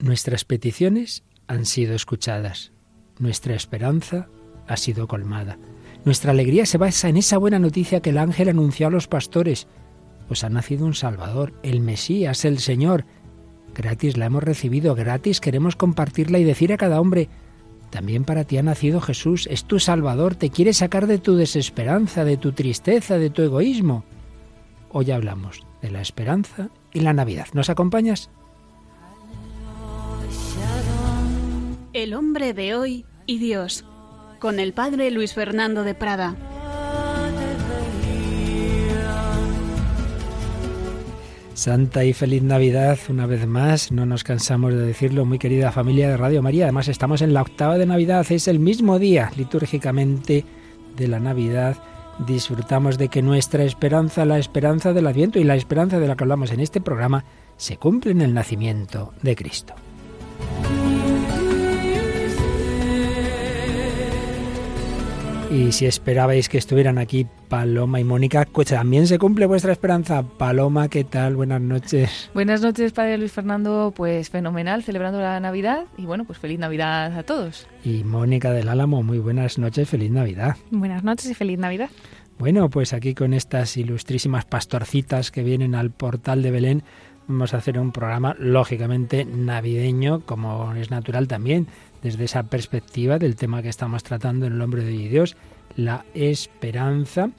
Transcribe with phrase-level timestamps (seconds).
[0.00, 2.70] Nuestras peticiones han sido escuchadas,
[3.18, 4.28] nuestra esperanza
[4.68, 5.58] ha sido colmada.
[6.04, 9.66] Nuestra alegría se basa en esa buena noticia que el ángel anunció a los pastores.
[10.28, 13.06] Os ha nacido un Salvador, el Mesías, el Señor.
[13.74, 17.28] Gratis la hemos recibido, gratis queremos compartirla y decir a cada hombre,
[17.90, 22.24] también para ti ha nacido Jesús, es tu Salvador, te quiere sacar de tu desesperanza,
[22.24, 24.04] de tu tristeza, de tu egoísmo.
[24.90, 27.48] Hoy hablamos de la esperanza y la Navidad.
[27.52, 28.30] ¿Nos acompañas?
[31.98, 33.84] El hombre de hoy y Dios,
[34.38, 36.36] con el padre Luis Fernando de Prada.
[41.54, 46.08] Santa y feliz Navidad una vez más, no nos cansamos de decirlo, muy querida familia
[46.08, 46.66] de Radio María.
[46.66, 50.44] Además estamos en la octava de Navidad, es el mismo día litúrgicamente
[50.94, 51.78] de la Navidad.
[52.28, 56.22] Disfrutamos de que nuestra esperanza, la esperanza del Adviento y la esperanza de la que
[56.22, 57.24] hablamos en este programa,
[57.56, 59.74] se cumple en el nacimiento de Cristo.
[65.50, 70.22] Y si esperabais que estuvieran aquí Paloma y Mónica, pues también se cumple vuestra esperanza.
[70.22, 71.36] Paloma, ¿qué tal?
[71.36, 72.30] Buenas noches.
[72.34, 73.94] Buenas noches, Padre Luis Fernando.
[73.96, 75.86] Pues fenomenal, celebrando la Navidad.
[75.96, 77.66] Y bueno, pues feliz Navidad a todos.
[77.82, 80.56] Y Mónica del Álamo, muy buenas noches, feliz Navidad.
[80.70, 81.88] Buenas noches y feliz Navidad.
[82.38, 86.82] Bueno, pues aquí con estas ilustrísimas pastorcitas que vienen al portal de Belén,
[87.26, 91.68] vamos a hacer un programa lógicamente navideño, como es natural también
[92.02, 95.36] desde esa perspectiva del tema que estamos tratando en el nombre de Dios,
[95.76, 97.30] la esperanza.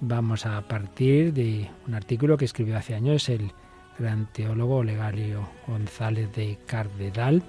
[0.00, 3.52] Vamos a partir de un artículo que escribió hace años el
[3.98, 7.42] gran teólogo Legalio González de Carvedal.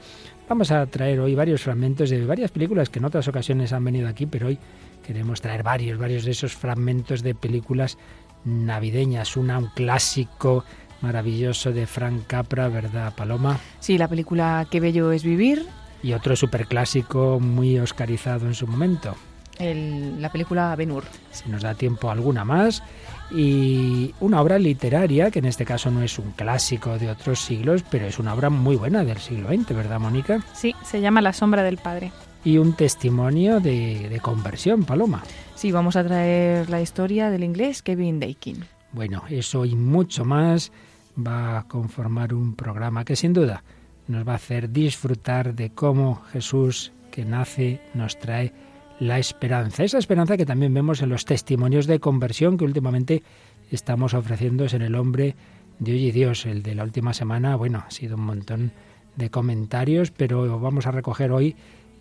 [0.49, 4.07] Vamos a traer hoy varios fragmentos de varias películas que en otras ocasiones han venido
[4.07, 4.59] aquí, pero hoy
[5.05, 7.97] queremos traer varios, varios de esos fragmentos de películas
[8.43, 9.37] navideñas.
[9.37, 10.65] Una, un clásico
[11.01, 13.59] maravilloso de Frank Capra, ¿verdad, Paloma?
[13.79, 15.65] Sí, la película Qué bello es vivir,
[16.03, 19.15] y otro superclásico muy oscarizado en su momento.
[19.59, 21.03] la película Ben Hur.
[21.31, 22.83] Si nos da tiempo alguna más.
[23.29, 27.83] Y una obra literaria, que en este caso no es un clásico de otros siglos,
[27.89, 30.43] pero es una obra muy buena del siglo XX, ¿verdad, Mónica?
[30.53, 32.11] Sí, se llama La sombra del padre.
[32.43, 35.23] Y un testimonio de, de conversión, Paloma.
[35.55, 38.65] Sí, vamos a traer la historia del inglés Kevin Dakin.
[38.91, 40.71] Bueno, eso y mucho más
[41.15, 43.63] va a conformar un programa que sin duda
[44.07, 48.53] nos va a hacer disfrutar de cómo Jesús que nace nos trae
[48.99, 49.83] la esperanza.
[49.83, 53.23] Esa esperanza que también vemos en los testimonios de conversión que últimamente
[53.71, 55.35] estamos ofreciendo en el hombre
[55.79, 56.45] de hoy y Dios.
[56.45, 58.71] El de la última semana, bueno, ha sido un montón
[59.15, 61.55] de comentarios, pero vamos a recoger hoy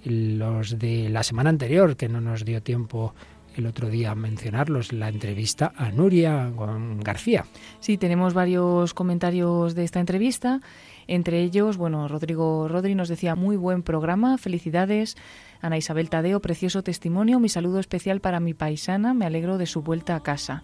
[0.05, 3.15] los de la semana anterior, que no nos dio tiempo
[3.57, 6.51] el otro día a mencionarlos, la entrevista a Nuria
[6.99, 7.47] García.
[7.81, 10.61] Sí, tenemos varios comentarios de esta entrevista
[11.11, 15.17] entre ellos, bueno, Rodrigo Rodri nos decía muy buen programa, felicidades.
[15.61, 19.83] Ana Isabel Tadeo, precioso testimonio, mi saludo especial para mi paisana, me alegro de su
[19.83, 20.63] vuelta a casa.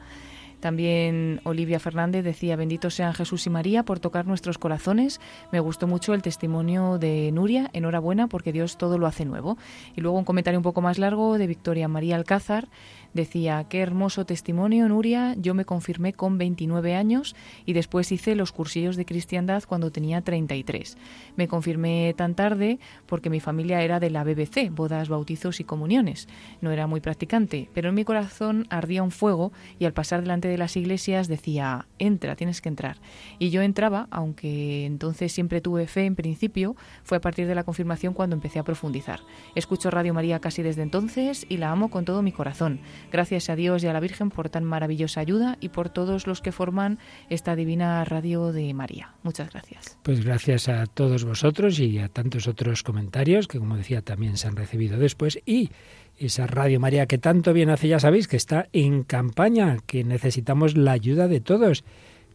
[0.61, 5.21] También Olivia Fernández decía, bendito sean Jesús y María por tocar nuestros corazones.
[5.53, 9.59] Me gustó mucho el testimonio de Nuria, enhorabuena porque Dios todo lo hace nuevo.
[9.97, 12.69] Y luego un comentario un poco más largo de Victoria María Alcázar,
[13.17, 15.35] Decía, qué hermoso testimonio, Nuria.
[15.39, 17.35] Yo me confirmé con 29 años
[17.65, 20.99] y después hice los cursillos de cristiandad cuando tenía 33.
[21.35, 26.29] Me confirmé tan tarde porque mi familia era de la BBC, bodas, bautizos y comuniones.
[26.61, 30.49] No era muy practicante, pero en mi corazón ardía un fuego y al pasar delante
[30.49, 32.99] de las iglesias decía, entra, tienes que entrar.
[33.39, 37.65] Y yo entraba, aunque entonces siempre tuve fe en principio, fue a partir de la
[37.65, 39.21] confirmación cuando empecé a profundizar.
[39.55, 42.81] Escucho Radio María casi desde entonces y la amo con todo mi corazón.
[43.13, 46.41] Gracias a Dios y a la Virgen por tan maravillosa ayuda y por todos los
[46.41, 46.99] que forman
[47.31, 49.15] esta divina radio de María.
[49.23, 49.99] Muchas gracias.
[50.03, 54.49] Pues gracias a todos vosotros y a tantos otros comentarios que, como decía, también se
[54.49, 55.41] han recibido después.
[55.47, 55.71] Y
[56.19, 60.77] esa Radio María que tanto bien hace, ya sabéis, que está en campaña, que necesitamos
[60.77, 61.85] la ayuda de todos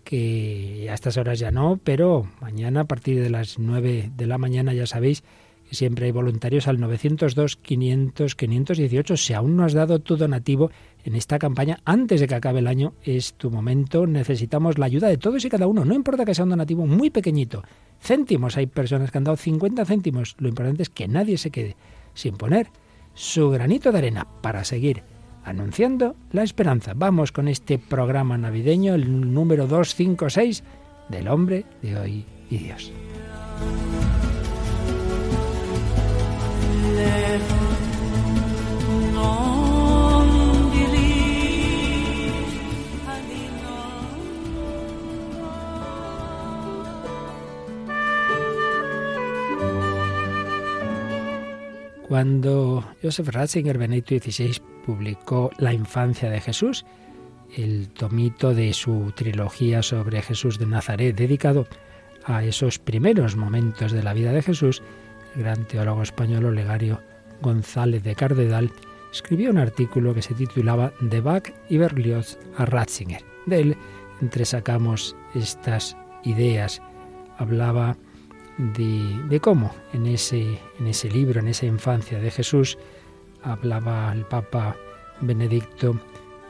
[0.04, 4.38] que a estas horas ya no, pero mañana a partir de las 9 de la
[4.38, 5.24] mañana ya sabéis
[5.72, 9.18] siempre hay voluntarios al 902-500-518.
[9.18, 10.70] Si aún no has dado tu donativo
[11.04, 14.06] en esta campaña, antes de que acabe el año, es tu momento.
[14.06, 15.86] Necesitamos la ayuda de todos y cada uno.
[15.86, 17.64] No importa que sea un donativo muy pequeñito.
[18.00, 18.58] Céntimos.
[18.58, 20.36] Hay personas que han dado 50 céntimos.
[20.40, 21.78] Lo importante es que nadie se quede
[22.14, 22.68] sin poner
[23.14, 25.04] su granito de arena para seguir
[25.44, 26.94] anunciando la esperanza.
[26.96, 30.64] Vamos con este programa navideño, el número 256
[31.10, 32.92] del hombre de hoy y Dios.
[52.12, 56.86] Cuando Joseph Ratzinger Benedicto XVI publicó La infancia de Jesús,
[57.56, 61.68] el tomito de su trilogía sobre Jesús de Nazaret, dedicado
[62.26, 64.84] a esos primeros momentos de la vida de Jesús,
[65.36, 67.00] gran teólogo español Olegario
[67.42, 68.72] González de Cardedal
[69.12, 73.24] escribió un artículo que se titulaba De Bach y Berlioz a Ratzinger.
[73.46, 73.78] De él
[74.22, 76.82] entresacamos estas ideas.
[77.38, 77.98] Hablaba
[78.58, 82.78] de, cómo en ese, en ese libro, en esa infancia de Jesús,
[83.44, 84.76] hablaba el Papa
[85.22, 86.00] Benedicto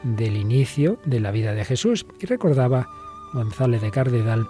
[0.02, 2.88] del inicio de la vida de Jesús y recordaba
[3.32, 4.46] González de Cardedal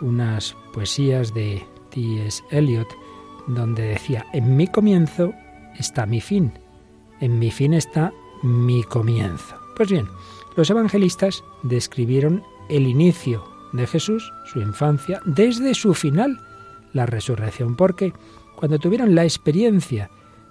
[0.00, 2.42] unas poesías de T.S.
[2.50, 2.88] Eliot
[3.46, 5.32] donde decía, en mi comienzo
[5.78, 6.52] está mi fin,
[7.20, 8.12] en mi fin está
[8.42, 9.56] mi comienzo.
[9.76, 10.06] Pues bien,
[10.56, 16.40] los evangelistas describieron el inicio de Jesús, su infancia, desde su final,
[16.92, 18.12] la resurrección, porque
[18.56, 20.10] cuando tuvieron la experiencia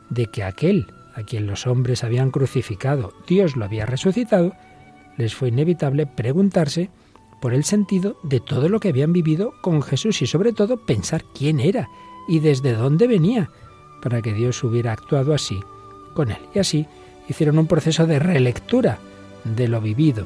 [0.10, 4.54] de que aquel a quien los hombres habían crucificado, Dios lo había resucitado,
[5.18, 6.90] les fue inevitable preguntarse
[7.42, 11.24] por el sentido de todo lo que habían vivido con Jesús y sobre todo pensar
[11.34, 11.90] quién era
[12.28, 13.50] y desde dónde venía,
[14.02, 15.60] para que Dios hubiera actuado así
[16.14, 16.40] con él.
[16.54, 16.88] Y así
[17.28, 19.00] hicieron un proceso de relectura
[19.44, 20.26] de lo vivido,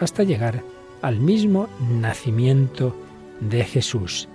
[0.00, 0.62] hasta llegar
[1.02, 2.94] al mismo nacimiento
[3.40, 4.28] de Jesús.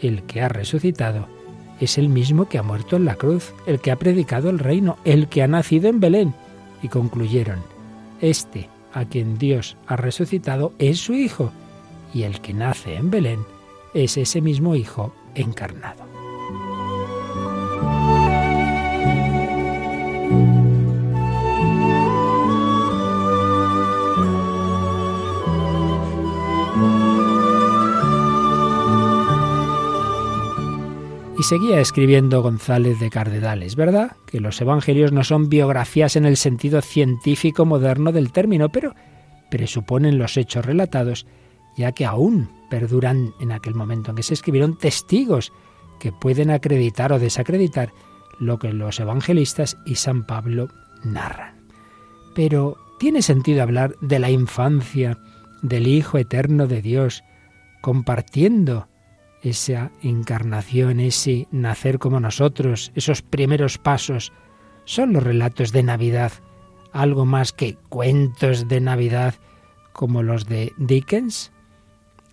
[0.00, 1.28] El que ha resucitado
[1.80, 4.98] es el mismo que ha muerto en la cruz, el que ha predicado el reino,
[5.04, 6.34] el que ha nacido en Belén.
[6.82, 7.60] Y concluyeron,
[8.20, 11.52] este a quien Dios ha resucitado es su Hijo,
[12.12, 13.40] y el que nace en Belén
[13.94, 16.11] es ese mismo Hijo encarnado.
[31.42, 34.16] Seguía escribiendo González de Cardedales, ¿verdad?
[34.26, 38.94] Que los evangelios no son biografías en el sentido científico moderno del término, pero
[39.50, 41.26] presuponen los hechos relatados,
[41.76, 45.52] ya que aún perduran en aquel momento en que se escribieron testigos
[45.98, 47.92] que pueden acreditar o desacreditar
[48.38, 50.68] lo que los evangelistas y San Pablo
[51.02, 51.66] narran.
[52.34, 55.18] Pero ¿tiene sentido hablar de la infancia
[55.60, 57.24] del Hijo Eterno de Dios,
[57.80, 58.88] compartiendo
[59.42, 64.32] esa encarnación, ese nacer como nosotros, esos primeros pasos,
[64.84, 66.32] son los relatos de Navidad,
[66.92, 69.34] algo más que cuentos de Navidad
[69.92, 71.52] como los de Dickens.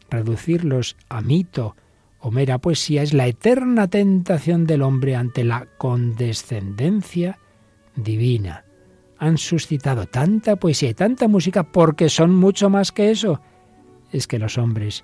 [0.09, 1.75] Reducirlos a mito
[2.19, 7.39] o mera poesía es la eterna tentación del hombre ante la condescendencia
[7.95, 8.65] divina.
[9.17, 13.41] Han suscitado tanta poesía y tanta música porque son mucho más que eso.
[14.11, 15.03] Es que los hombres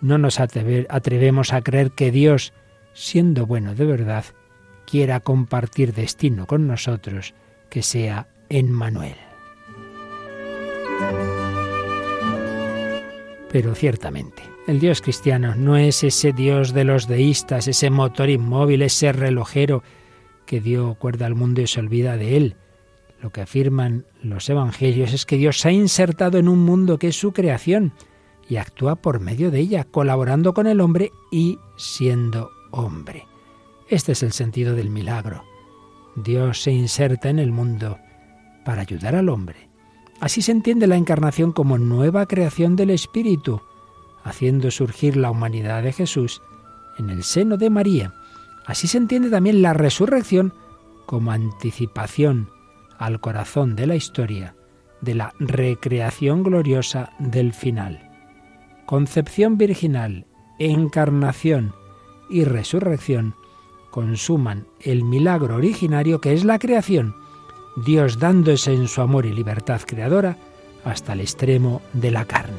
[0.00, 2.52] no nos atrevemos a creer que Dios,
[2.92, 4.24] siendo bueno de verdad,
[4.86, 7.34] quiera compartir destino con nosotros,
[7.68, 9.14] que sea en Manuel.
[13.52, 18.82] Pero ciertamente, el Dios cristiano no es ese Dios de los deístas, ese motor inmóvil,
[18.82, 19.82] ese relojero
[20.46, 22.56] que dio cuerda al mundo y se olvida de él.
[23.20, 27.08] Lo que afirman los evangelios es que Dios se ha insertado en un mundo que
[27.08, 27.92] es su creación,
[28.50, 33.26] y actúa por medio de ella, colaborando con el hombre y siendo hombre.
[33.88, 35.44] Este es el sentido del milagro.
[36.16, 37.98] Dios se inserta en el mundo
[38.64, 39.70] para ayudar al hombre.
[40.20, 43.62] Así se entiende la encarnación como nueva creación del Espíritu,
[44.24, 46.42] haciendo surgir la humanidad de Jesús
[46.98, 48.12] en el seno de María.
[48.66, 50.52] Así se entiende también la resurrección
[51.06, 52.50] como anticipación
[52.98, 54.56] al corazón de la historia
[55.00, 58.09] de la recreación gloriosa del final
[58.90, 60.26] concepción virginal,
[60.58, 61.76] encarnación
[62.28, 63.36] y resurrección
[63.92, 67.14] consuman el milagro originario que es la creación,
[67.76, 70.36] Dios dándose en su amor y libertad creadora
[70.84, 72.56] hasta el extremo de la carne.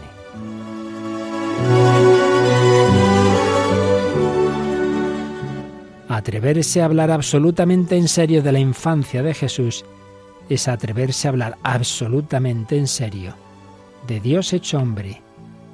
[6.08, 9.84] Atreverse a hablar absolutamente en serio de la infancia de Jesús
[10.48, 13.36] es atreverse a hablar absolutamente en serio
[14.08, 15.22] de Dios hecho hombre,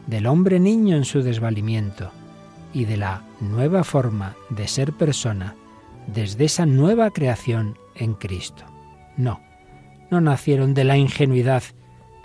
[0.07, 2.11] del hombre niño en su desvalimiento
[2.73, 5.55] y de la nueva forma de ser persona
[6.07, 8.63] desde esa nueva creación en Cristo.
[9.17, 9.41] No,
[10.09, 11.63] no nacieron de la ingenuidad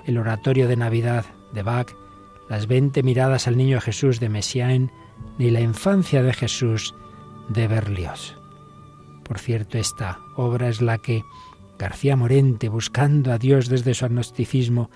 [0.07, 1.93] el oratorio de Navidad de Bach,
[2.49, 4.91] las veinte miradas al niño Jesús de Messiaen,
[5.39, 6.95] ni la infancia de Jesús
[7.49, 8.37] de Berlioz.
[9.25, 11.23] Por cierto, esta obra es la que
[11.79, 14.91] García Morente, buscando a Dios desde su agnosticismo,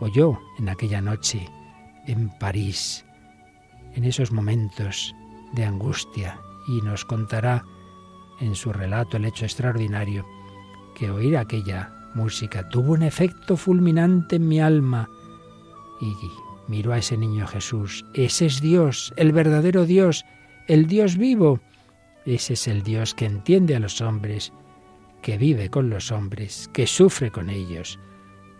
[0.00, 1.48] oyó en aquella noche
[2.08, 3.04] en París,
[3.94, 5.14] en esos momentos
[5.52, 7.64] de angustia, y nos contará
[8.40, 10.26] en su relato el hecho extraordinario,
[10.94, 15.08] que oír aquella música tuvo un efecto fulminante en mi alma.
[16.00, 16.14] Y
[16.68, 18.04] miró a ese niño Jesús.
[18.14, 20.24] Ese es Dios, el verdadero Dios,
[20.66, 21.60] el Dios vivo.
[22.24, 24.52] Ese es el Dios que entiende a los hombres,
[25.22, 27.98] que vive con los hombres, que sufre con ellos,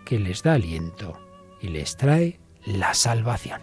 [0.05, 1.19] que les da aliento
[1.61, 3.61] y les trae la salvación.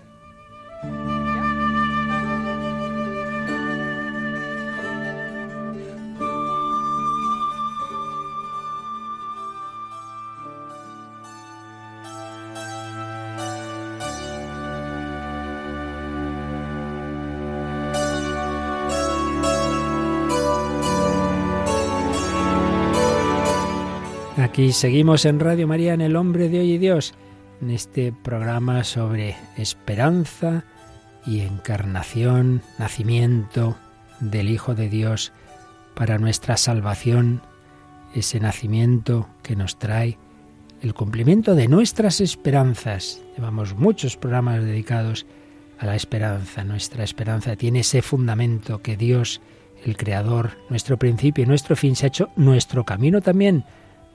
[24.37, 27.13] Aquí seguimos en Radio María en El Hombre de Hoy y Dios,
[27.61, 30.63] en este programa sobre esperanza
[31.25, 33.77] y encarnación, nacimiento
[34.19, 35.31] del Hijo de Dios
[35.95, 37.41] para nuestra salvación,
[38.13, 40.17] ese nacimiento que nos trae
[40.81, 43.21] el cumplimiento de nuestras esperanzas.
[43.35, 45.25] Llevamos muchos programas dedicados
[45.79, 46.63] a la esperanza.
[46.63, 49.41] Nuestra esperanza tiene ese fundamento que Dios,
[49.83, 53.65] el Creador, nuestro principio y nuestro fin, se ha hecho nuestro camino también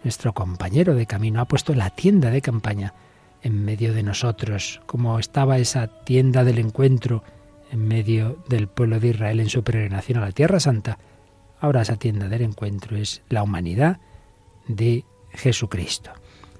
[0.05, 2.95] nuestro compañero de camino, ha puesto la tienda de campaña
[3.43, 7.23] en medio de nosotros, como estaba esa tienda del encuentro
[7.71, 10.99] en medio del pueblo de Israel en su peregrinación a la Tierra Santa.
[11.61, 14.01] Ahora esa tienda del encuentro es la humanidad
[14.67, 16.11] de Jesucristo.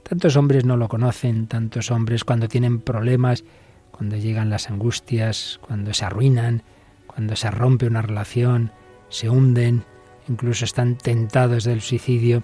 [0.03, 3.45] Tantos hombres no lo conocen, tantos hombres cuando tienen problemas,
[3.91, 6.63] cuando llegan las angustias, cuando se arruinan,
[7.07, 8.73] cuando se rompe una relación,
[9.09, 9.85] se hunden,
[10.29, 12.43] incluso están tentados del suicidio,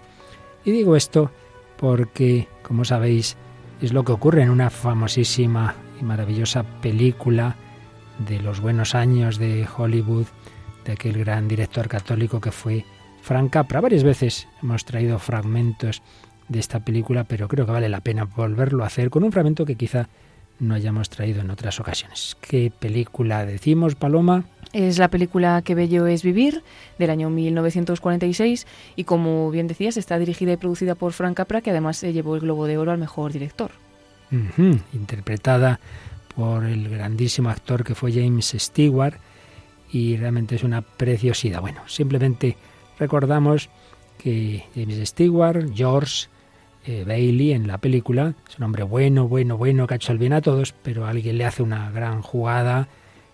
[0.64, 1.31] y digo esto
[1.76, 3.37] porque, como sabéis,
[3.80, 7.56] es lo que ocurre en una famosísima y maravillosa película
[8.18, 10.26] de los buenos años de Hollywood,
[10.85, 12.85] de aquel gran director católico que fue
[13.23, 13.80] Frank Capra.
[13.80, 16.02] Varias veces hemos traído fragmentos
[16.49, 19.66] de esta película, pero creo que vale la pena volverlo a hacer con un fragmento
[19.66, 20.09] que quizá
[20.59, 22.37] no hayamos traído en otras ocasiones.
[22.40, 24.45] ¿Qué película decimos, Paloma?
[24.76, 26.62] Es la película Que bello es vivir,
[26.99, 31.71] del año 1946, y como bien decías, está dirigida y producida por Frank Capra, que
[31.71, 33.71] además se llevó el Globo de Oro al mejor director.
[34.92, 35.80] Interpretada
[36.35, 39.14] por el grandísimo actor que fue James Stewart,
[39.90, 41.62] y realmente es una preciosidad.
[41.62, 42.59] Bueno, simplemente
[42.99, 43.71] recordamos
[44.18, 46.26] que James Stewart, George
[46.85, 50.18] eh, Bailey en la película, es un hombre bueno, bueno, bueno, que ha hecho el
[50.18, 52.88] bien a todos, pero alguien le hace una gran jugada,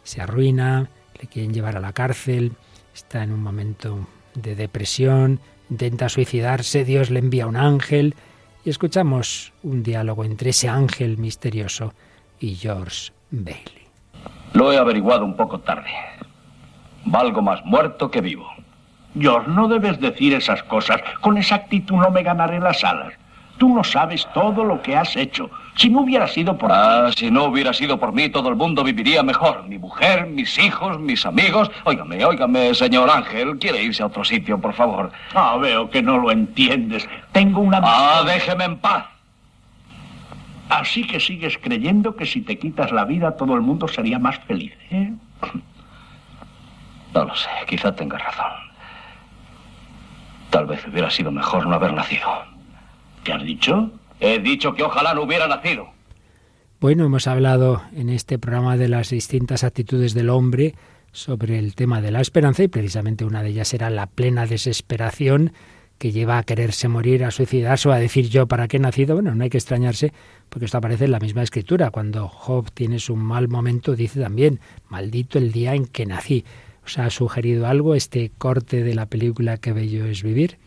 [0.04, 0.88] se arruina,
[1.23, 2.52] le quieren llevar a la cárcel,
[2.93, 5.38] está en un momento de depresión,
[5.71, 8.17] intenta suicidarse, Dios le envía un ángel
[8.64, 11.95] y escuchamos un diálogo entre ese ángel misterioso
[12.41, 13.87] y George Bailey.
[14.52, 15.91] Lo he averiguado un poco tarde.
[17.05, 18.49] Valgo más muerto que vivo.
[19.19, 21.00] George, no debes decir esas cosas.
[21.21, 23.14] Con esa actitud no me ganaré las alas.
[23.59, 25.50] Tú no sabes todo lo que has hecho.
[25.75, 28.85] Si no hubiera sido por ah, si no hubiera sido por mí, todo el mundo
[28.85, 29.67] viviría mejor.
[29.69, 31.71] Mi mujer, mis hijos, mis amigos.
[31.85, 33.59] Óigame, óigame, señor Ángel.
[33.59, 35.11] ¿Quiere irse a otro sitio, por favor?
[35.35, 37.09] Ah, veo que no lo entiendes.
[37.33, 37.81] Tengo una...
[37.83, 39.07] Ah, déjeme en paz.
[40.69, 44.38] Así que sigues creyendo que si te quitas la vida todo el mundo sería más
[44.41, 45.12] feliz, ¿eh?
[47.14, 48.52] No lo sé, quizá tenga razón.
[50.49, 52.26] Tal vez hubiera sido mejor no haber nacido.
[53.25, 53.91] ¿Qué has dicho?
[54.25, 55.88] He dicho que ojalá no hubiera nacido.
[56.81, 60.76] Bueno, hemos hablado en este programa de las distintas actitudes del hombre
[61.11, 65.52] sobre el tema de la esperanza y precisamente una de ellas era la plena desesperación
[65.99, 69.17] que lleva a quererse morir, a suicidarse o a decir yo para qué he nacido.
[69.17, 70.12] Bueno, no hay que extrañarse
[70.49, 71.91] porque esto aparece en la misma escritura.
[71.91, 76.45] Cuando Job tiene su mal momento dice también, maldito el día en que nací.
[76.87, 80.59] ¿Os ha sugerido algo este corte de la película Qué bello es vivir?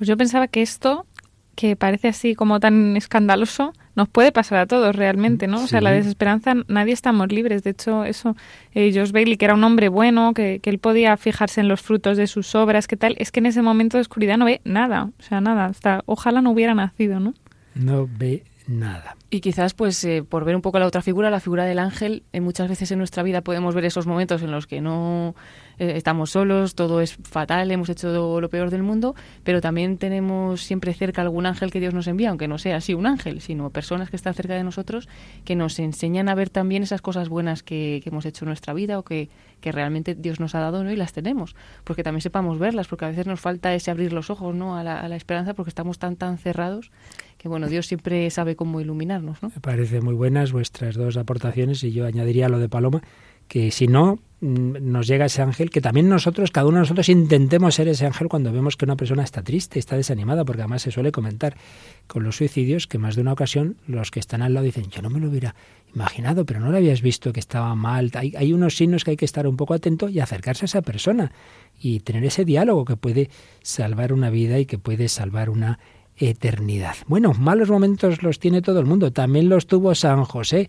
[0.00, 1.04] Pues yo pensaba que esto
[1.54, 5.62] que parece así como tan escandaloso, nos puede pasar a todos realmente, ¿no?
[5.62, 7.62] O sea, la desesperanza, nadie estamos libres.
[7.62, 8.36] De hecho, eso,
[8.74, 11.80] eh, Josh Bailey, que era un hombre bueno, que, que, él podía fijarse en los
[11.80, 13.16] frutos de sus obras, ¿qué tal?
[13.18, 15.66] Es que en ese momento de oscuridad no ve nada, o sea, nada.
[15.66, 17.34] Hasta, ojalá no hubiera nacido, ¿no?
[17.74, 19.16] No ve nada.
[19.28, 22.22] Y quizás, pues, eh, por ver un poco la otra figura, la figura del ángel,
[22.32, 25.34] eh, muchas veces en nuestra vida podemos ver esos momentos en los que no
[25.80, 30.60] eh, estamos solos, todo es fatal, hemos hecho lo peor del mundo, pero también tenemos
[30.60, 33.70] siempre cerca algún ángel que Dios nos envía, aunque no sea así un ángel, sino
[33.70, 35.08] personas que están cerca de nosotros
[35.42, 38.98] que nos enseñan a ver también esas cosas buenas que, hemos hecho en nuestra vida
[38.98, 39.30] o que,
[39.62, 40.92] que realmente Dios nos ha dado ¿no?
[40.92, 44.28] y las tenemos, porque también sepamos verlas, porque a veces nos falta ese abrir los
[44.28, 44.76] ojos ¿no?
[44.76, 46.90] a, la, a la esperanza porque estamos tan, tan cerrados
[47.38, 49.48] que bueno, Dios siempre sabe cómo iluminarnos, ¿no?
[49.48, 53.00] Me parece muy buenas vuestras dos aportaciones y yo añadiría lo de Paloma,
[53.48, 57.74] que si no, nos llega ese ángel, que también nosotros, cada uno de nosotros, intentemos
[57.74, 60.90] ser ese ángel cuando vemos que una persona está triste, está desanimada, porque además se
[60.90, 61.56] suele comentar
[62.06, 65.02] con los suicidios que más de una ocasión los que están al lado dicen, yo
[65.02, 65.54] no me lo hubiera
[65.94, 68.10] imaginado, pero no lo habías visto que estaba mal.
[68.14, 70.82] Hay, hay unos signos que hay que estar un poco atento y acercarse a esa
[70.82, 71.32] persona
[71.78, 73.30] y tener ese diálogo que puede
[73.62, 75.78] salvar una vida y que puede salvar una
[76.16, 76.96] eternidad.
[77.06, 80.68] Bueno, malos momentos los tiene todo el mundo, también los tuvo San José,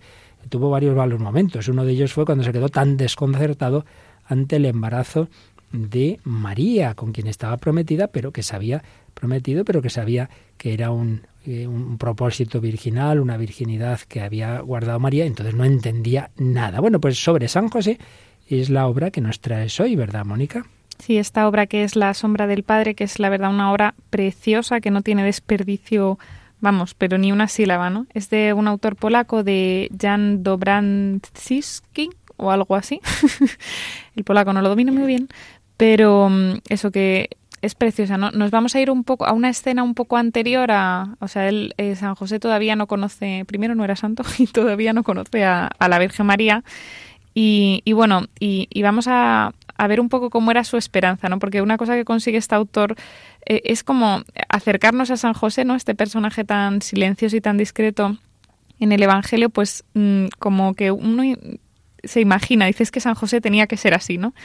[0.49, 1.67] tuvo varios malos momentos.
[1.67, 3.85] Uno de ellos fue cuando se quedó tan desconcertado
[4.25, 5.27] ante el embarazo
[5.71, 8.83] de María, con quien estaba prometida, pero que sabía
[9.13, 14.59] prometido, pero que sabía que era un, eh, un propósito virginal, una virginidad que había
[14.59, 16.79] guardado María, entonces no entendía nada.
[16.79, 17.99] Bueno, pues sobre San José
[18.47, 20.65] es la obra que nos traes hoy, ¿verdad, Mónica?
[20.99, 23.95] Sí, esta obra que es La sombra del Padre, que es la verdad una obra
[24.11, 26.19] preciosa que no tiene desperdicio,
[26.61, 28.07] vamos, pero ni una sílaba, ¿no?
[28.13, 33.01] Es de un autor polaco de Jan Dobranciski o algo así.
[34.15, 35.27] El polaco no lo domino muy bien,
[35.77, 37.29] pero mm, eso que
[37.61, 38.31] es preciosa, ¿no?
[38.31, 41.47] Nos vamos a ir un poco a una escena un poco anterior a, o sea,
[41.47, 45.43] él, eh, San José todavía no conoce, primero no era santo y todavía no conoce
[45.43, 46.63] a, la Virgen María.
[47.33, 51.39] Y, y bueno, y, vamos a, a ver un poco cómo era su esperanza, ¿no?
[51.39, 52.95] Porque una cosa que consigue este autor
[53.47, 55.73] eh, es como acercarnos a San José, ¿no?
[55.73, 58.15] Este personaje tan silencioso y tan discreto
[58.79, 61.23] en el Evangelio, pues mm, como que uno
[62.03, 64.35] se imagina, dices que San José tenía que ser así, ¿no?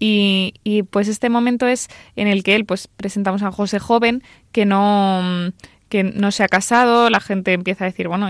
[0.00, 3.78] Y, y, pues este momento es en el que él, pues presentamos a San José
[3.78, 5.52] joven, que no
[5.90, 8.28] que no se ha casado, la gente empieza a decir, bueno,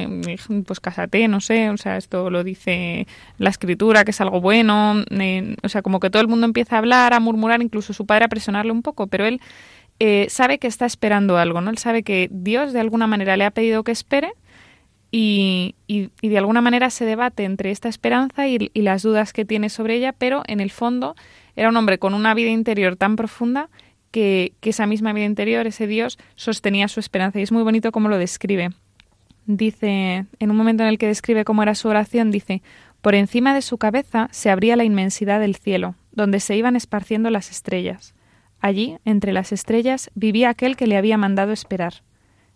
[0.66, 3.06] pues cásate, no sé, o sea, esto lo dice
[3.38, 5.04] la escritura, que es algo bueno,
[5.62, 8.24] o sea, como que todo el mundo empieza a hablar, a murmurar, incluso su padre
[8.24, 9.40] a presionarle un poco, pero él
[10.00, 11.70] eh, sabe que está esperando algo, ¿no?
[11.70, 14.32] Él sabe que Dios de alguna manera le ha pedido que espere
[15.12, 19.44] y, y, de alguna manera se debate entre esta esperanza y, y las dudas que
[19.44, 21.14] tiene sobre ella, pero en el fondo
[21.56, 23.68] era un hombre con una vida interior tan profunda
[24.10, 27.40] que, esa misma vida interior, ese Dios, sostenía su esperanza.
[27.40, 28.70] Y es muy bonito cómo lo describe.
[29.46, 32.62] Dice, en un momento en el que describe cómo era su oración, dice,
[33.00, 37.30] por encima de su cabeza se abría la inmensidad del cielo, donde se iban esparciendo
[37.30, 38.14] las estrellas.
[38.60, 41.94] Allí, entre las estrellas, vivía aquel que le había mandado esperar.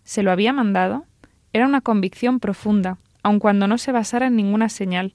[0.03, 1.05] ¿Se lo había mandado?
[1.51, 5.13] Era una convicción profunda, aun cuando no se basara en ninguna señal.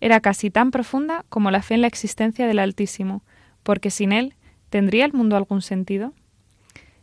[0.00, 3.22] Era casi tan profunda como la fe en la existencia del Altísimo,
[3.64, 4.34] porque sin él
[4.70, 6.12] ¿Tendría el mundo algún sentido?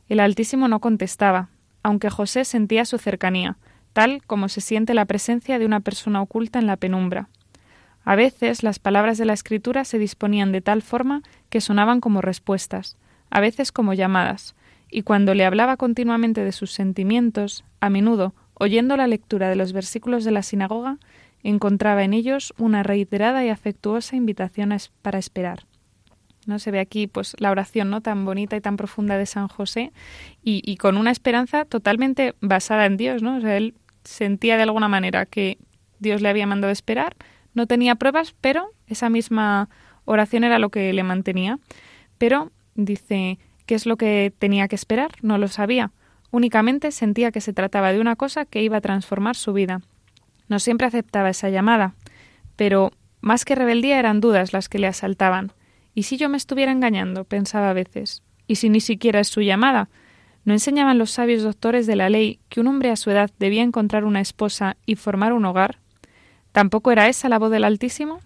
[0.08, 1.50] El Altísimo no contestaba,
[1.82, 3.58] aunque José sentía su cercanía,
[3.94, 7.30] tal como se siente la presencia de una persona oculta en la penumbra.
[8.04, 12.22] A veces las palabras de la escritura se disponían de tal forma que sonaban como
[12.22, 12.98] respuestas,
[13.32, 14.56] a veces como llamadas,
[14.92, 19.74] y cuando le hablaba continuamente de sus sentimientos, a menudo, oyendo la lectura de los
[19.74, 21.00] versículos de la sinagoga,
[21.42, 25.66] encontraba en ellos una reiterada y afectuosa invitación para esperar.
[26.46, 26.60] ¿No?
[26.60, 28.02] Se ve aquí pues la oración ¿no?
[28.02, 29.92] tan bonita y tan profunda de San José
[30.44, 33.38] y, con una esperanza totalmente basada en Dios, ¿no?
[33.38, 35.58] Él sentía de alguna manera que
[36.00, 37.16] Dios le había mandado esperar,
[37.54, 39.70] no tenía pruebas, pero esa misma
[40.06, 41.58] oración era lo que le mantenía.
[42.18, 45.12] Pero dice, ¿qué es lo que tenía que esperar?
[45.22, 45.92] No lo sabía.
[46.32, 49.82] Únicamente sentía que se trataba de una cosa que iba a transformar su vida.
[50.48, 51.96] No siempre aceptaba esa llamada,
[52.56, 55.52] pero más que rebeldía eran dudas las que le asaltaban.
[55.96, 57.24] ¿Y si yo me estuviera engañando?
[57.24, 58.22] pensaba a veces.
[58.46, 59.90] ¿Y si ni siquiera es su llamada?
[60.44, 63.64] ¿No enseñaban los sabios doctores de la ley que un hombre a su edad debía
[63.64, 65.80] encontrar una esposa y formar un hogar?
[66.52, 68.20] ¿Tampoco era esa la voz del Altísimo?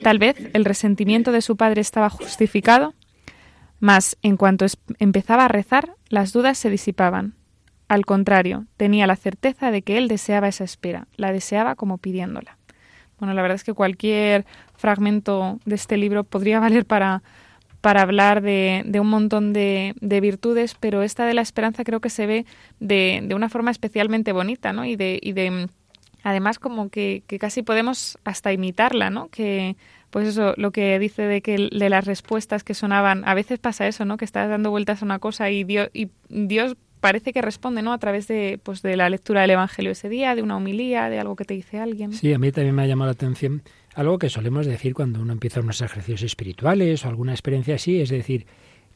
[0.00, 2.94] Tal vez el resentimiento de su padre estaba justificado,
[3.80, 4.66] mas en cuanto
[4.98, 7.34] empezaba a rezar, las dudas se disipaban.
[7.88, 12.58] Al contrario, tenía la certeza de que él deseaba esa espera, la deseaba como pidiéndola.
[13.22, 17.22] Bueno, la verdad es que cualquier fragmento de este libro podría valer para,
[17.80, 22.10] para hablar de, un montón de, de, virtudes, pero esta de la esperanza creo que
[22.10, 22.46] se ve
[22.80, 24.84] de, de una forma especialmente bonita, ¿no?
[24.84, 25.68] Y de, y de
[26.24, 29.28] además como que, que, casi podemos hasta imitarla, ¿no?
[29.28, 29.76] Que
[30.10, 33.86] pues eso, lo que dice de que de las respuestas que sonaban, a veces pasa
[33.86, 34.16] eso, ¿no?
[34.16, 37.92] Que estás dando vueltas a una cosa y Dios, y Dios parece que responde, ¿no?
[37.92, 41.18] A través de, pues, de la lectura del Evangelio ese día, de una homilía, de
[41.18, 42.12] algo que te dice alguien.
[42.12, 43.62] Sí, a mí también me ha llamado la atención
[43.94, 48.08] algo que solemos decir cuando uno empieza unos ejercicios espirituales o alguna experiencia así, es
[48.08, 48.46] decir,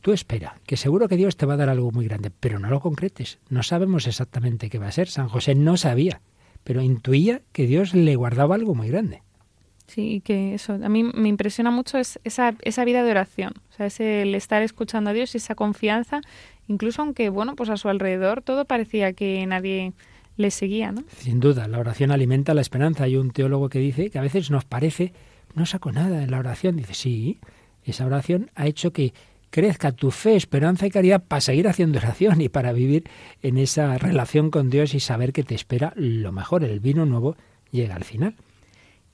[0.01, 2.71] tú espera, que seguro que Dios te va a dar algo muy grande, pero no
[2.71, 3.39] lo concretes.
[3.51, 5.09] No sabemos exactamente qué va a ser.
[5.09, 6.21] San José no sabía,
[6.63, 9.23] pero intuía que Dios le guardaba algo muy grande.
[9.87, 13.73] Sí, que eso, a mí me impresiona mucho es esa, esa vida de oración, o
[13.77, 16.23] sea, ese el estar escuchando a Dios y esa confianza
[16.69, 19.93] incluso aunque, bueno, pues a su alrededor todo parecía que nadie
[20.37, 21.05] le seguía, ¿no?
[21.19, 23.05] Sin duda, la oración alimenta la esperanza.
[23.05, 25.13] Hay un teólogo que dice que a veces nos parece
[25.55, 26.77] no saco nada en la oración.
[26.77, 27.39] Dice, sí,
[27.85, 29.15] esa oración ha hecho que
[29.51, 33.09] crezca tu fe, esperanza y caridad para seguir haciendo oración y para vivir
[33.43, 36.63] en esa relación con Dios y saber que te espera lo mejor.
[36.63, 37.37] El vino nuevo
[37.71, 38.35] llega al final.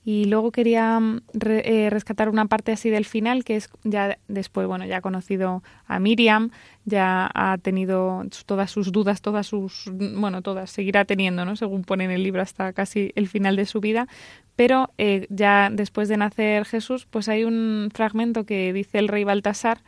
[0.04, 4.66] Y luego quería mm, eh, rescatar una parte así del final, que es ya después,
[4.66, 6.50] bueno, ya ha conocido a Miriam,
[6.84, 11.54] ya ha tenido todas sus dudas, todas sus, bueno, todas, seguirá teniendo, ¿no?
[11.54, 14.08] Según pone en el libro hasta casi el final de su vida.
[14.56, 19.24] Pero eh, ya después de nacer Jesús, pues hay un fragmento que dice el rey
[19.24, 19.78] Baltasar,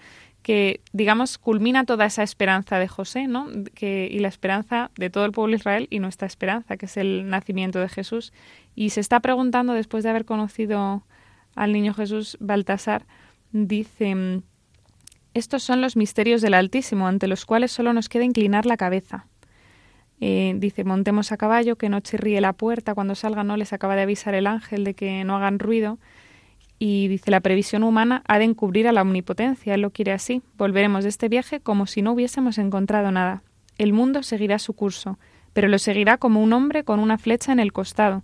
[0.44, 3.48] que, digamos, culmina toda esa esperanza de José, ¿no?
[3.80, 7.28] Y la esperanza de todo el pueblo de Israel y nuestra esperanza, que es el
[7.30, 8.32] nacimiento de Jesús.
[8.76, 11.02] Y se está preguntando, después de haber conocido
[11.54, 13.06] al niño Jesús, Baltasar,
[13.52, 14.42] dice,
[15.32, 19.26] estos son los misterios del Altísimo, ante los cuales solo nos queda inclinar la cabeza.
[20.20, 23.96] Eh, dice, montemos a caballo, que no chirríe la puerta, cuando salga no les acaba
[23.96, 25.98] de avisar el ángel de que no hagan ruido.
[26.78, 30.42] Y dice, la previsión humana ha de encubrir a la omnipotencia, él lo quiere así.
[30.58, 33.42] Volveremos de este viaje como si no hubiésemos encontrado nada.
[33.78, 35.18] El mundo seguirá su curso,
[35.52, 38.22] pero lo seguirá como un hombre con una flecha en el costado.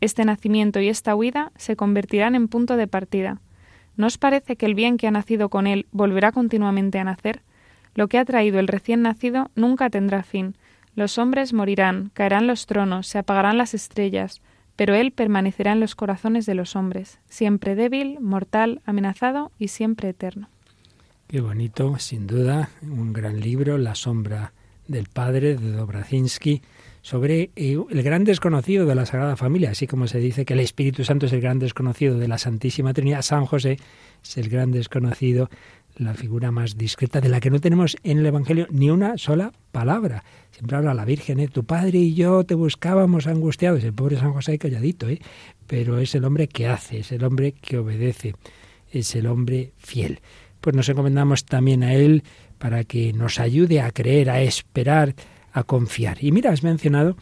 [0.00, 3.40] Este nacimiento y esta huida se convertirán en punto de partida.
[3.96, 7.42] ¿No os parece que el bien que ha nacido con él volverá continuamente a nacer?
[7.94, 10.56] Lo que ha traído el recién nacido nunca tendrá fin.
[10.94, 14.42] Los hombres morirán, caerán los tronos, se apagarán las estrellas,
[14.82, 20.08] pero Él permanecerá en los corazones de los hombres, siempre débil, mortal, amenazado y siempre
[20.08, 20.48] eterno.
[21.28, 24.52] Qué bonito, sin duda, un gran libro, La sombra
[24.88, 26.62] del Padre, de Dobrazinski,
[27.00, 30.60] sobre eh, el gran desconocido de la Sagrada Familia, así como se dice que el
[30.60, 33.78] Espíritu Santo es el gran desconocido de la Santísima Trinidad, San José
[34.20, 35.48] es el gran desconocido
[35.96, 39.52] la figura más discreta de la que no tenemos en el Evangelio ni una sola
[39.72, 40.24] palabra.
[40.50, 41.48] Siempre habla la Virgen, ¿eh?
[41.48, 43.84] tu padre y yo te buscábamos angustiados.
[43.84, 45.20] El pobre San José calladito, ¿eh?
[45.66, 48.34] pero es el hombre que hace, es el hombre que obedece,
[48.90, 50.20] es el hombre fiel.
[50.60, 52.22] Pues nos encomendamos también a él
[52.58, 55.14] para que nos ayude a creer, a esperar,
[55.52, 56.18] a confiar.
[56.20, 57.16] Y mira, has mencionado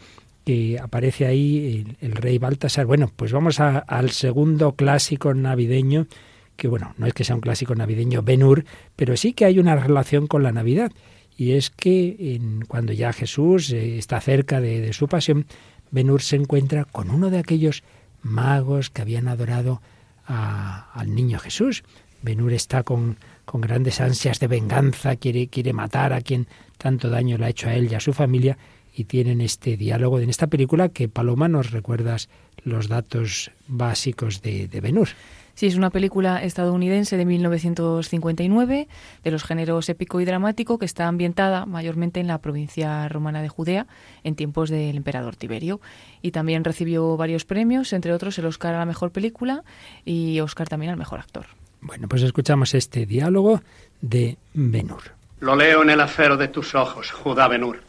[0.45, 2.85] que aparece ahí el, rey Baltasar.
[2.85, 6.07] Bueno, pues vamos al segundo clásico navideño
[6.55, 9.75] que bueno, no es que sea un clásico navideño Benur, pero sí que hay una
[9.75, 10.91] relación con la Navidad.
[11.37, 15.45] Y es que cuando ya Jesús eh, está cerca de, su pasión,
[15.89, 17.83] Benur se encuentra con uno de aquellos
[18.21, 19.81] magos que habían adorado
[20.25, 21.83] al niño Jesús.
[22.21, 27.37] Benur está con, con grandes ansias de venganza, quiere, quiere matar a quien tanto daño
[27.37, 28.57] le ha hecho a él y a su familia,
[28.93, 32.29] y tienen este diálogo en esta película que Paloma nos recuerdas
[32.63, 35.09] los datos básicos de, de Benur.
[35.53, 38.87] Sí, es una película estadounidense de 1959
[39.23, 43.49] de los géneros épico y dramático que está ambientada mayormente en la provincia romana de
[43.49, 43.87] Judea
[44.23, 45.81] en tiempos del emperador Tiberio
[46.21, 49.63] y también recibió varios premios, entre otros el Oscar a la mejor película
[50.05, 51.45] y Oscar también al mejor actor.
[51.81, 53.61] Bueno, pues escuchamos este diálogo
[54.01, 55.01] de Benur.
[55.39, 57.79] Lo leo en el acero de tus ojos, Judá Benur.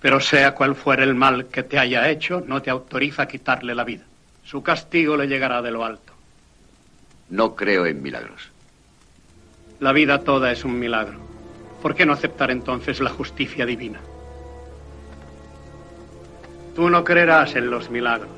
[0.00, 3.74] Pero sea cual fuere el mal que te haya hecho, no te autoriza a quitarle
[3.74, 4.04] la vida.
[4.44, 6.12] Su castigo le llegará de lo alto.
[7.28, 8.50] No creo en milagros.
[9.80, 11.18] La vida toda es un milagro.
[11.82, 14.00] ¿Por qué no aceptar entonces la justicia divina?
[16.74, 18.30] Tú no creerás en los milagros.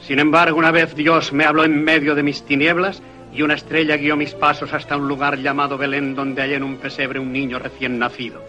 [0.00, 3.02] Sin embargo, una vez Dios me habló en medio de mis tinieblas
[3.32, 6.78] y una estrella guió mis pasos hasta un lugar llamado Belén donde hay en un
[6.78, 8.42] pesebre un niño recién nacido.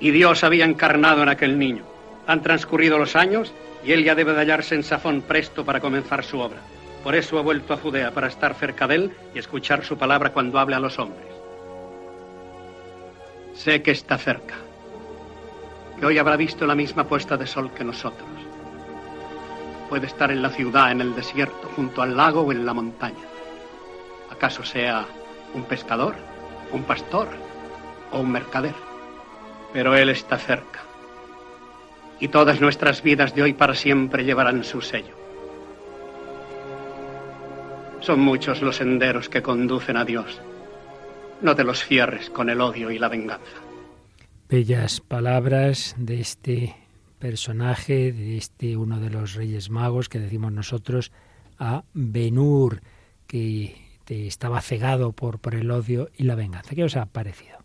[0.00, 1.84] Y Dios había encarnado en aquel niño.
[2.26, 3.52] Han transcurrido los años
[3.84, 6.58] y él ya debe de hallarse en Safón presto para comenzar su obra.
[7.02, 10.32] Por eso ha vuelto a Judea, para estar cerca de él y escuchar su palabra
[10.32, 11.28] cuando hable a los hombres.
[13.54, 14.56] Sé que está cerca,
[15.98, 18.28] que hoy habrá visto la misma puesta de sol que nosotros.
[19.88, 23.26] Puede estar en la ciudad, en el desierto, junto al lago o en la montaña.
[24.30, 25.06] ¿Acaso sea
[25.54, 26.14] un pescador,
[26.70, 27.28] un pastor
[28.12, 28.74] o un mercader?
[29.72, 30.80] Pero Él está cerca.
[32.20, 35.19] Y todas nuestras vidas de hoy para siempre llevarán su sello.
[38.10, 40.40] Son muchos los senderos que conducen a Dios.
[41.42, 43.62] No te los cierres con el odio y la venganza.
[44.48, 46.74] Bellas palabras de este
[47.20, 51.12] personaje, de este uno de los Reyes Magos que decimos nosotros,
[51.56, 52.82] a Benur,
[53.28, 53.76] que
[54.08, 56.74] estaba cegado por, por el odio y la venganza.
[56.74, 57.58] ¿Qué os ha parecido?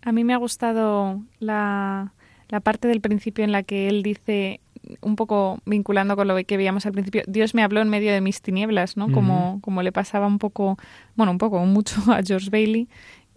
[0.00, 2.14] A mí me ha gustado la,
[2.48, 4.60] la parte del principio en la que él dice
[5.00, 8.20] un poco vinculando con lo que veíamos al principio, Dios me habló en medio de
[8.20, 9.10] mis tinieblas, ¿no?
[9.10, 10.78] Como, como le pasaba un poco,
[11.16, 12.88] bueno, un poco, mucho a George Bailey.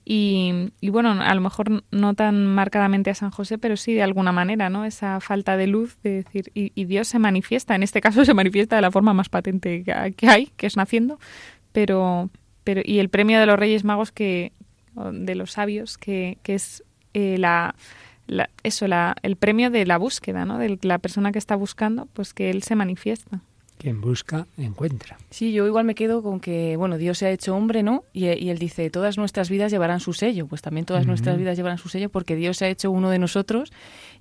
[0.06, 4.02] Y, y, bueno, a lo mejor no tan marcadamente a San José, pero sí de
[4.02, 4.86] alguna manera, ¿no?
[4.86, 8.34] Esa falta de luz de decir, y, y Dios se manifiesta, en este caso se
[8.34, 11.20] manifiesta de la forma más patente que hay, que es naciendo,
[11.72, 12.30] pero,
[12.64, 14.52] pero y el premio de los Reyes Magos que
[14.96, 17.76] de los sabios que, que es eh, la,
[18.30, 22.08] la, eso la, el premio de la búsqueda no de la persona que está buscando
[22.14, 23.42] pues que él se manifiesta.
[23.78, 25.18] Quien busca encuentra.
[25.30, 28.26] Sí yo igual me quedo con que bueno Dios se ha hecho hombre no y,
[28.28, 31.10] y él dice todas nuestras vidas llevarán su sello pues también todas uh -huh.
[31.10, 33.72] nuestras vidas llevarán su sello porque Dios se ha hecho uno de nosotros.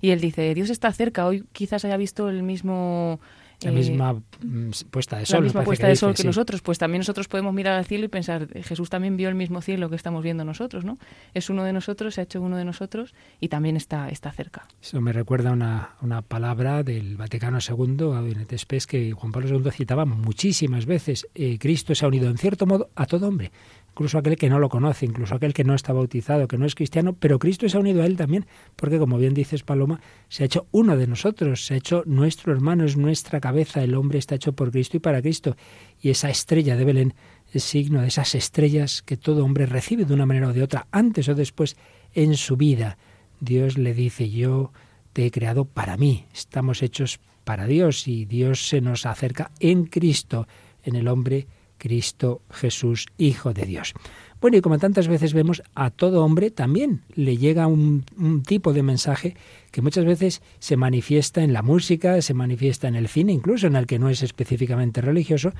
[0.01, 3.19] Y él dice Dios está cerca hoy quizás haya visto el mismo
[3.61, 5.39] la misma eh, puesta de sol.
[5.39, 6.27] La misma puesta que de sol dice, que sí.
[6.27, 6.61] nosotros.
[6.61, 9.89] Pues también nosotros podemos mirar al cielo y pensar, Jesús también vio el mismo cielo
[9.89, 10.97] que estamos viendo nosotros, ¿no?
[11.33, 14.67] Es uno de nosotros, se ha hecho uno de nosotros y también está, está cerca.
[14.81, 19.71] Eso me recuerda una, una palabra del Vaticano II, Gabinete Spes, que Juan Pablo II
[19.71, 21.27] citaba muchísimas veces.
[21.35, 23.51] Eh, Cristo se ha unido en cierto modo a todo hombre
[23.99, 26.73] incluso aquel que no lo conoce, incluso aquel que no está bautizado, que no es
[26.73, 28.45] cristiano, pero Cristo se ha unido a él también,
[28.77, 32.53] porque como bien dices Paloma, se ha hecho uno de nosotros, se ha hecho nuestro
[32.53, 35.57] hermano, es nuestra cabeza, el hombre está hecho por Cristo y para Cristo.
[35.99, 37.13] Y esa estrella de Belén
[37.51, 40.87] es signo de esas estrellas que todo hombre recibe de una manera o de otra,
[40.91, 41.75] antes o después
[42.13, 42.97] en su vida.
[43.41, 44.71] Dios le dice, yo
[45.11, 49.87] te he creado para mí, estamos hechos para Dios y Dios se nos acerca en
[49.87, 50.47] Cristo,
[50.83, 51.47] en el hombre
[51.79, 53.95] Cristo Jesús, Hijo de Dios.
[54.41, 58.05] Bueno, y como tantas veces vemos, a todo hombre también le llega un,
[58.45, 59.35] tipo de mensaje
[59.71, 63.75] que muchas veces se manifiesta en la música, se manifiesta en el cine, incluso en
[63.75, 65.51] el que no es específicamente religioso,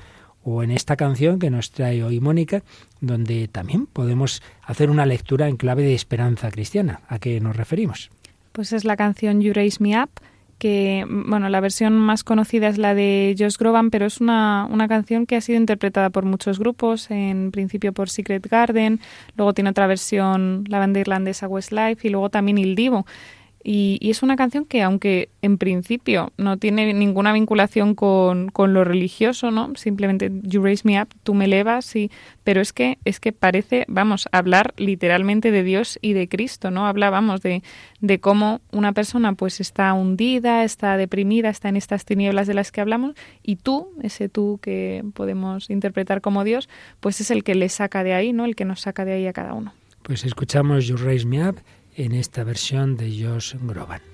[0.42, 2.62] o en esta canción que nos trae hoy Mónica,
[3.02, 7.02] donde también podemos hacer una lectura en clave de esperanza cristiana.
[7.08, 8.10] ¿A qué nos referimos?
[8.52, 10.10] Pues es la canción You Raise Me Up
[10.60, 14.86] que, bueno, la versión más conocida es la de Josh Groban, pero es una, una
[14.86, 19.00] canción que ha sido interpretada por muchos grupos, en principio por Secret Garden,
[19.36, 23.06] luego tiene otra versión la banda irlandesa Westlife y luego también Il Divo.
[23.72, 28.74] Y, y, es una canción que, aunque en principio no tiene ninguna vinculación con, con,
[28.74, 29.70] lo religioso, ¿no?
[29.76, 32.10] Simplemente you raise me up, tú me elevas, y,
[32.42, 36.88] pero es que, es que parece, vamos, hablar literalmente de Dios y de Cristo, ¿no?
[36.88, 37.62] Habla, vamos, de,
[38.00, 42.72] de cómo una persona pues está hundida, está deprimida, está en estas tinieblas de las
[42.72, 47.54] que hablamos, y tú, ese tú que podemos interpretar como Dios, pues es el que
[47.54, 48.46] le saca de ahí, ¿no?
[48.46, 49.74] El que nos saca de ahí a cada uno.
[50.02, 51.60] Pues escuchamos You Raise Me Up
[51.94, 54.09] en esta versión de Josh Groban.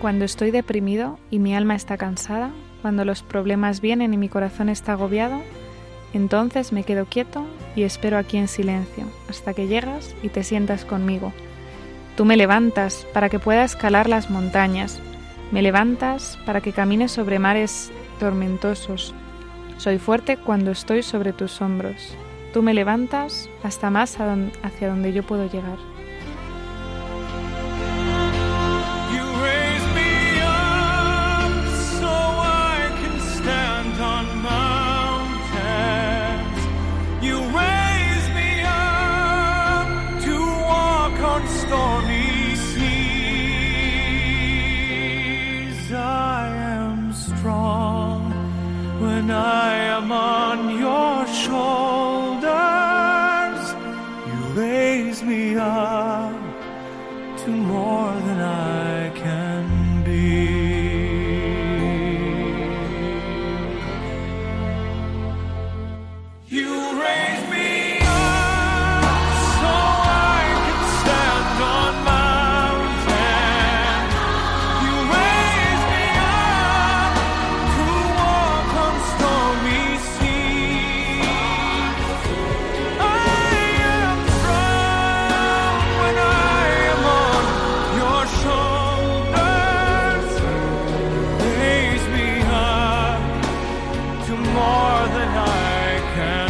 [0.00, 4.68] Cuando estoy deprimido y mi alma está cansada, cuando los problemas vienen y mi corazón
[4.70, 5.42] está agobiado,
[6.14, 7.44] entonces me quedo quieto
[7.76, 11.32] y espero aquí en silencio hasta que llegas y te sientas conmigo.
[12.16, 15.00] Tú me levantas para que pueda escalar las montañas,
[15.52, 19.14] me levantas para que camine sobre mares tormentosos,
[19.80, 22.14] Soy fuerte cuando estoy sobre tus hombros.
[22.52, 25.78] Tú me levantas hasta más hacia donde yo puedo llegar.
[55.54, 56.29] Raise me up to
[95.36, 96.49] I can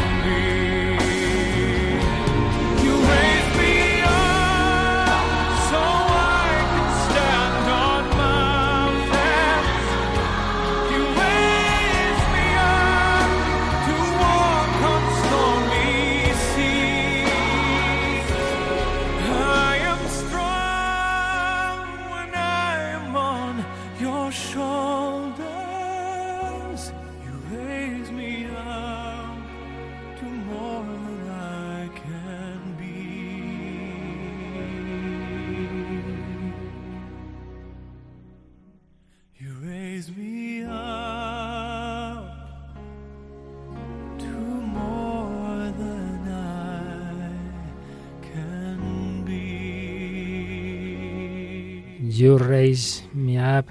[52.20, 53.64] You Raise Me Up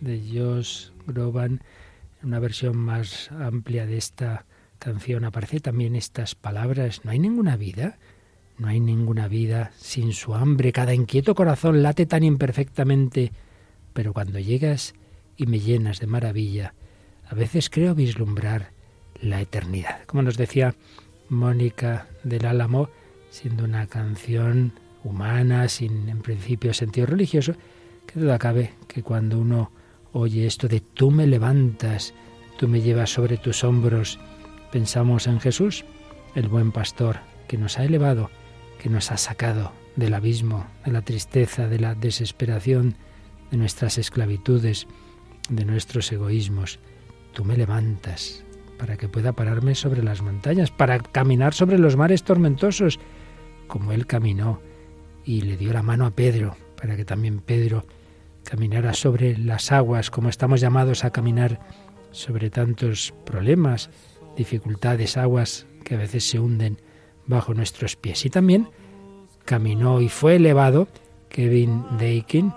[0.00, 1.60] de Josh Groban,
[2.22, 4.46] una versión más amplia de esta
[4.78, 7.98] canción aparece también estas palabras, no hay ninguna vida,
[8.58, 13.32] no hay ninguna vida sin su hambre, cada inquieto corazón late tan imperfectamente,
[13.92, 14.94] pero cuando llegas
[15.36, 16.74] y me llenas de maravilla,
[17.28, 18.70] a veces creo vislumbrar
[19.20, 20.04] la eternidad.
[20.06, 20.76] Como nos decía
[21.28, 22.88] Mónica del Álamo,
[23.30, 27.56] siendo una canción humana, sin en principio sentido religioso,
[28.06, 29.70] que duda cabe que cuando uno
[30.12, 32.14] oye esto de tú me levantas,
[32.58, 34.18] tú me llevas sobre tus hombros,
[34.72, 35.84] pensamos en Jesús,
[36.34, 38.30] el buen pastor, que nos ha elevado,
[38.78, 42.96] que nos ha sacado del abismo, de la tristeza, de la desesperación,
[43.50, 44.86] de nuestras esclavitudes,
[45.48, 46.78] de nuestros egoísmos.
[47.32, 48.44] Tú me levantas
[48.78, 52.98] para que pueda pararme sobre las montañas, para caminar sobre los mares tormentosos,
[53.66, 54.60] como Él caminó
[55.24, 57.86] y le dio la mano a Pedro, para que también Pedro
[58.44, 61.60] caminara sobre las aguas, como estamos llamados a caminar
[62.12, 63.90] sobre tantos problemas,
[64.36, 66.80] dificultades, aguas que a veces se hunden
[67.26, 68.24] bajo nuestros pies.
[68.24, 68.68] Y también
[69.44, 70.88] caminó y fue elevado
[71.28, 72.52] Kevin Dakin,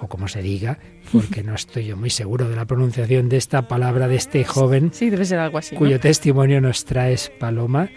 [0.00, 0.78] o como se diga,
[1.12, 4.90] porque no estoy yo muy seguro de la pronunciación de esta palabra de este joven,
[4.92, 5.74] Sí, debe ser algo así.
[5.74, 5.78] ¿no?
[5.78, 7.90] cuyo testimonio nos traes, Paloma,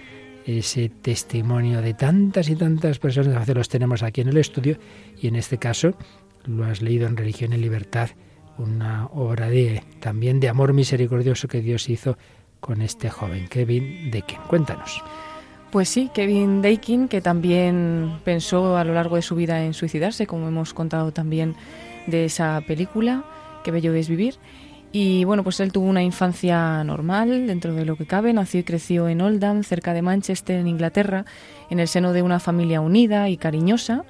[0.45, 4.77] ese testimonio de tantas y tantas personas, a veces los tenemos aquí en el estudio,
[5.19, 5.95] y en este caso
[6.45, 8.09] lo has leído en Religión y Libertad,
[8.57, 12.17] una obra de también de amor misericordioso que Dios hizo
[12.59, 14.39] con este joven, Kevin Dekin.
[14.47, 15.01] Cuéntanos.
[15.71, 20.27] Pues sí, Kevin Dakin, que también pensó a lo largo de su vida en suicidarse,
[20.27, 21.55] como hemos contado también
[22.05, 23.23] de esa película,
[23.63, 24.35] Qué bello es vivir.
[24.95, 28.63] Y bueno, pues él tuvo una infancia normal, dentro de lo que cabe, nació y
[28.63, 31.25] creció en Oldham, cerca de Manchester, en Inglaterra,
[31.71, 34.05] en el seno de una familia unida y cariñosa,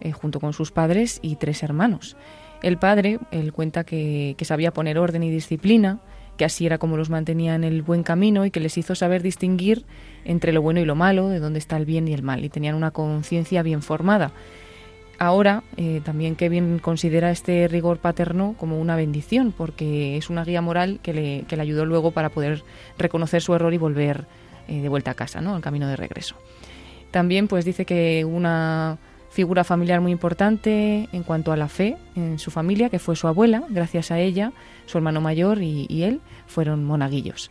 [0.00, 2.16] eh, junto con sus padres y tres hermanos.
[2.62, 6.00] El padre, él cuenta que, que sabía poner orden y disciplina,
[6.36, 9.22] que así era como los mantenía en el buen camino y que les hizo saber
[9.22, 9.84] distinguir
[10.24, 12.48] entre lo bueno y lo malo, de dónde está el bien y el mal, y
[12.48, 14.32] tenían una conciencia bien formada.
[15.18, 20.60] Ahora eh, también Kevin considera este rigor paterno como una bendición, porque es una guía
[20.60, 22.64] moral que le, que le ayudó luego para poder
[22.98, 24.26] reconocer su error y volver
[24.68, 25.54] eh, de vuelta a casa, ¿no?
[25.54, 26.36] al camino de regreso.
[27.10, 28.98] También pues dice que una
[29.30, 33.28] figura familiar muy importante en cuanto a la fe en su familia, que fue su
[33.28, 34.52] abuela, gracias a ella,
[34.86, 37.50] su hermano mayor y, él fueron monaguillos.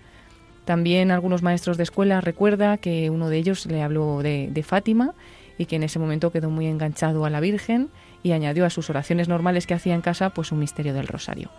[0.66, 5.14] También algunos maestros de escuela recuerda que uno de ellos le habló de Fátima
[5.58, 7.90] y que en ese momento quedó muy enganchado a la Virgen
[8.24, 11.52] y añadió a sus oraciones normales que hacía en casa pues un misterio del rosario.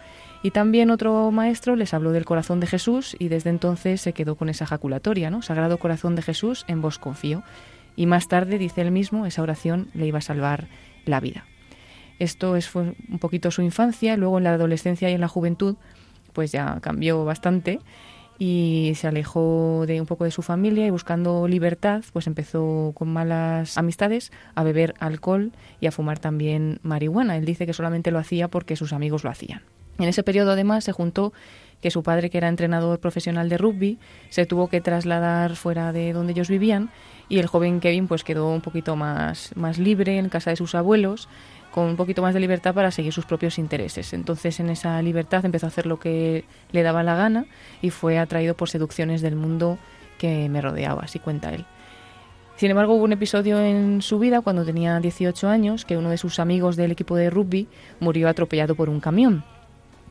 [0.42, 4.36] Y también otro maestro les habló del corazón de Jesús y desde entonces se quedó
[4.36, 5.42] con esa ejaculatoria, ¿no?
[5.42, 7.42] Sagrado corazón de Jesús, en vos confío.
[7.96, 10.66] Y más tarde, dice él mismo, esa oración le iba a salvar
[11.06, 11.46] la vida.
[12.18, 15.76] Esto es, fue un poquito su infancia, luego en la adolescencia y en la juventud,
[16.32, 17.80] pues ya cambió bastante
[18.38, 23.12] y se alejó de un poco de su familia y buscando libertad, pues empezó con
[23.12, 27.36] malas amistades a beber alcohol y a fumar también marihuana.
[27.36, 29.62] Él dice que solamente lo hacía porque sus amigos lo hacían.
[29.98, 31.32] En ese periodo además se juntó
[31.80, 33.98] que su padre, que era entrenador profesional de rugby,
[34.30, 36.90] se tuvo que trasladar fuera de donde ellos vivían
[37.28, 40.74] y el joven Kevin pues quedó un poquito más, más libre en casa de sus
[40.74, 41.28] abuelos
[41.74, 44.12] con un poquito más de libertad para seguir sus propios intereses.
[44.12, 47.46] Entonces en esa libertad empezó a hacer lo que le daba la gana
[47.82, 49.76] y fue atraído por seducciones del mundo
[50.16, 51.64] que me rodeaba, así cuenta él.
[52.54, 56.16] Sin embargo, hubo un episodio en su vida cuando tenía 18 años que uno de
[56.16, 57.66] sus amigos del equipo de rugby
[57.98, 59.42] murió atropellado por un camión.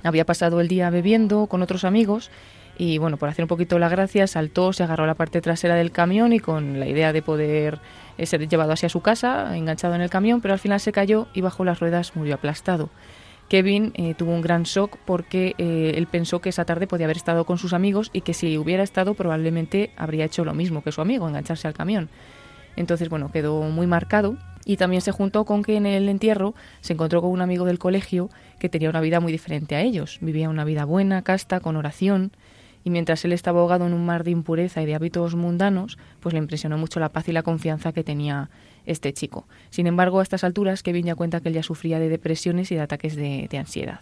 [0.04, 2.30] Había pasado el día bebiendo con otros amigos
[2.78, 5.76] y bueno, por hacer un poquito la gracia, saltó, se agarró a la parte trasera
[5.76, 7.80] del camión y con la idea de poder
[8.18, 11.28] eh, ser llevado hacia su casa, enganchado en el camión, pero al final se cayó
[11.34, 12.90] y bajo las ruedas murió aplastado.
[13.50, 17.18] Kevin eh, tuvo un gran shock porque eh, él pensó que esa tarde podía haber
[17.18, 20.92] estado con sus amigos y que si hubiera estado probablemente habría hecho lo mismo que
[20.92, 22.10] su amigo, engancharse al camión.
[22.76, 26.94] Entonces, bueno, quedó muy marcado y también se juntó con que en el entierro se
[26.94, 30.18] encontró con un amigo del colegio que tenía una vida muy diferente a ellos.
[30.22, 32.32] Vivía una vida buena, casta, con oración,
[32.84, 36.34] y mientras él estaba ahogado en un mar de impureza y de hábitos mundanos, pues
[36.34, 38.50] le impresionó mucho la paz y la confianza que tenía
[38.86, 39.48] este chico.
[39.70, 42.76] Sin embargo, a estas alturas, Kevin ya cuenta que él ya sufría de depresiones y
[42.76, 44.02] de ataques de, ansiedad.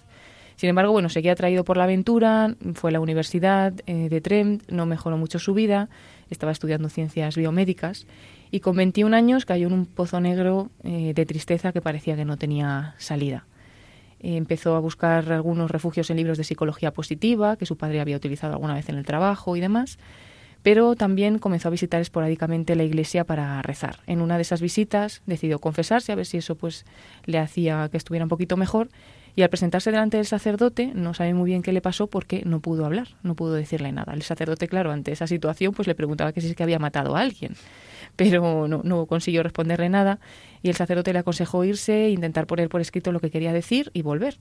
[0.56, 4.70] Sin embargo, bueno, seguía atraído por la aventura, fue a la universidad eh, de Trent,
[4.70, 5.90] no mejoró mucho su vida,
[6.30, 8.06] estaba estudiando ciencias biomédicas
[8.52, 12.26] y con 21 años cayó en un pozo negro eh, de tristeza que parecía que
[12.26, 13.46] no tenía salida.
[14.22, 18.16] Eh, empezó a buscar algunos refugios en libros de psicología positiva que su padre había
[18.16, 19.98] utilizado alguna vez en el trabajo y demás,
[20.62, 24.00] pero también comenzó a visitar esporádicamente la iglesia para rezar.
[24.06, 26.86] En una de esas visitas decidió confesarse a ver si eso pues
[27.26, 28.90] le hacía que estuviera un poquito mejor
[29.36, 32.60] y al presentarse delante del sacerdote no sabe muy bien qué le pasó porque no
[32.60, 34.14] pudo hablar, no pudo decirle nada.
[34.14, 37.16] El sacerdote, claro, ante esa situación pues le preguntaba que si es que había matado
[37.16, 37.56] a alguien
[38.16, 40.20] pero no, no consiguió responderle nada
[40.62, 44.02] y el sacerdote le aconsejó irse, intentar poner por escrito lo que quería decir y
[44.02, 44.38] volver.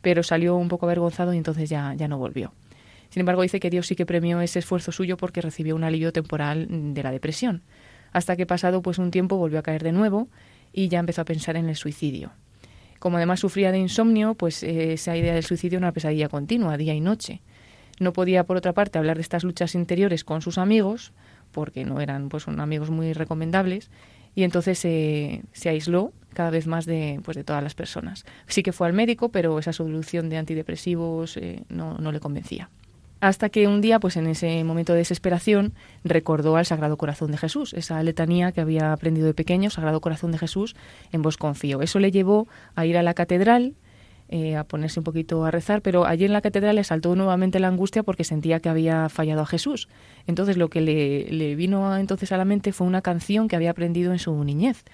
[0.00, 2.52] Pero salió un poco avergonzado y entonces ya, ya no volvió.
[3.10, 6.12] Sin embargo, dice que Dios sí que premió ese esfuerzo suyo porque recibió un alivio
[6.12, 7.62] temporal de la depresión.
[8.12, 10.28] Hasta que pasado pues un tiempo volvió a caer de nuevo
[10.72, 12.32] y ya empezó a pensar en el suicidio.
[12.98, 16.76] Como además sufría de insomnio, pues eh, esa idea del suicidio era una pesadilla continua,
[16.76, 17.40] día y noche.
[18.00, 21.12] No podía, por otra parte, hablar de estas luchas interiores con sus amigos,
[21.52, 23.90] porque no eran pues amigos muy recomendables
[24.34, 28.24] y entonces se aisló cada vez más de, pues, de todas las personas.
[28.46, 32.70] Sí que fue al médico, pero esa solución de antidepresivos eh, no, no, le convencía.
[33.20, 37.38] Hasta que un día, pues en ese momento de desesperación, recordó al Sagrado Corazón de
[37.38, 40.76] Jesús, esa letanía que había aprendido de pequeño, Sagrado Corazón de Jesús,
[41.10, 41.82] en vos confío.
[41.82, 42.46] Eso le llevó
[42.76, 43.74] a ir a la catedral,
[44.30, 47.58] eh, a ponerse un poquito a rezar, pero allí en la catedral le saltó nuevamente
[47.58, 49.88] la angustia porque sentía que había fallado a Jesús.
[50.26, 54.12] Entonces lo que le, vino entonces a la mente fue una canción que había aprendido
[54.12, 54.84] en su niñez,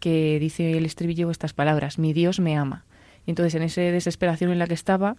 [0.00, 2.84] que dice el estribillo estas palabras, mi Dios me ama.
[3.26, 5.16] Y entonces en esa desesperación en la que estaba,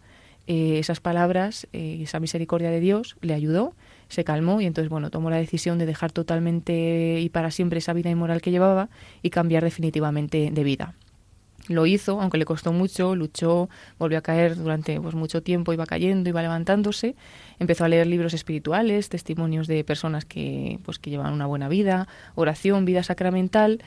[0.47, 3.73] eh, esas palabras, eh, esa misericordia de Dios le ayudó,
[4.09, 7.93] se calmó y entonces bueno, tomó la decisión de dejar totalmente y para siempre esa
[7.93, 8.89] vida inmoral que llevaba
[9.21, 10.95] y cambiar definitivamente de vida.
[11.67, 13.69] Lo hizo, aunque le costó mucho, luchó,
[13.99, 17.15] volvió a caer durante pues, mucho tiempo, iba cayendo, iba levantándose,
[17.59, 22.07] empezó a leer libros espirituales, testimonios de personas que, pues, que llevan una buena vida,
[22.35, 23.83] oración, vida sacramental,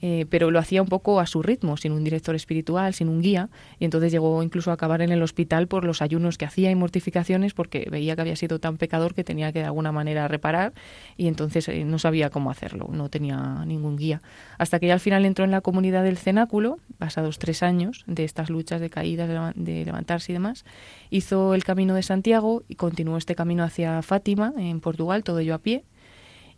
[0.00, 3.20] eh, pero lo hacía un poco a su ritmo, sin un director espiritual, sin un
[3.20, 6.70] guía, y entonces llegó incluso a acabar en el hospital por los ayunos que hacía
[6.70, 10.28] y mortificaciones, porque veía que había sido tan pecador que tenía que de alguna manera
[10.28, 10.72] reparar,
[11.16, 14.22] y entonces eh, no sabía cómo hacerlo, no tenía ningún guía.
[14.58, 18.24] Hasta que ya al final entró en la comunidad del cenáculo, pasados tres años de
[18.24, 20.64] estas luchas de caídas, de levantarse y demás,
[21.10, 25.54] hizo el camino de Santiago y continuó este camino hacia Fátima, en Portugal, todo ello
[25.54, 25.84] a pie,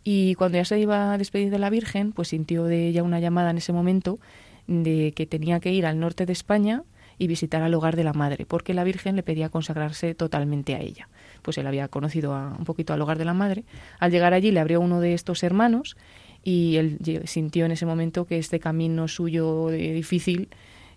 [0.03, 3.19] y cuando ya se iba a despedir de la Virgen, pues sintió de ella una
[3.19, 4.19] llamada en ese momento
[4.67, 6.83] de que tenía que ir al norte de España
[7.17, 10.79] y visitar al hogar de la madre, porque la Virgen le pedía consagrarse totalmente a
[10.79, 11.07] ella.
[11.43, 13.63] Pues él había conocido un poquito al hogar de la madre.
[13.99, 15.97] Al llegar allí le abrió uno de estos hermanos
[16.43, 20.49] y él sintió en ese momento que este camino suyo difícil,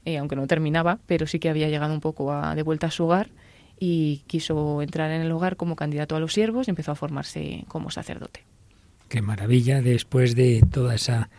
[0.07, 2.91] eh, aunque no terminaba, pero sí que había llegado un poco a, de vuelta a
[2.91, 3.29] su hogar
[3.79, 7.65] y quiso entrar en el hogar como candidato a los siervos y empezó a formarse
[7.69, 8.45] como sacerdote.
[9.09, 11.31] Qué maravilla después de toda esa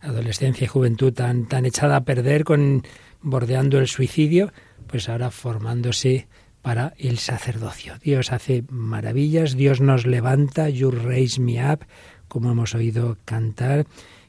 [0.00, 2.82] adolescencia y juventud tan, tan echada a perder con
[3.22, 4.52] bordeando el suicidio,
[4.86, 6.28] pues ahora formándose
[6.62, 7.94] para el sacerdocio.
[8.02, 11.80] Dios hace maravillas, Dios nos levanta, You Raise Me Up,
[12.28, 13.86] como hemos oído cantar.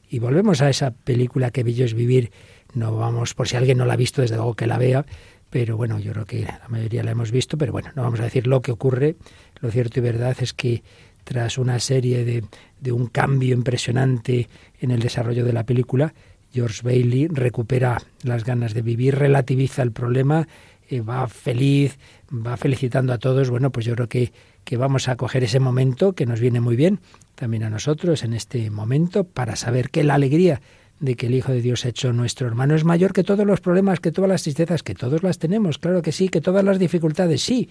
[0.08, 2.30] Y volvemos a esa película que Bello es vivir.
[2.74, 5.06] No vamos, por si alguien no la ha visto, desde luego que la vea,
[5.50, 8.24] pero bueno, yo creo que la mayoría la hemos visto, pero bueno, no vamos a
[8.24, 9.16] decir lo que ocurre.
[9.60, 10.82] Lo cierto y verdad es que
[11.26, 12.44] tras una serie de,
[12.80, 14.48] de un cambio impresionante
[14.80, 16.14] en el desarrollo de la película,
[16.54, 20.46] George Bailey recupera las ganas de vivir, relativiza el problema,
[20.88, 21.98] eh, va feliz,
[22.30, 23.50] va felicitando a todos.
[23.50, 26.76] Bueno, pues yo creo que, que vamos a coger ese momento que nos viene muy
[26.76, 27.00] bien
[27.34, 30.60] también a nosotros en este momento para saber que la alegría
[31.00, 33.98] de que el Hijo de Dios hecho nuestro hermano es mayor que todos los problemas,
[33.98, 37.42] que todas las tristezas, que todos las tenemos, claro que sí, que todas las dificultades,
[37.42, 37.68] sí.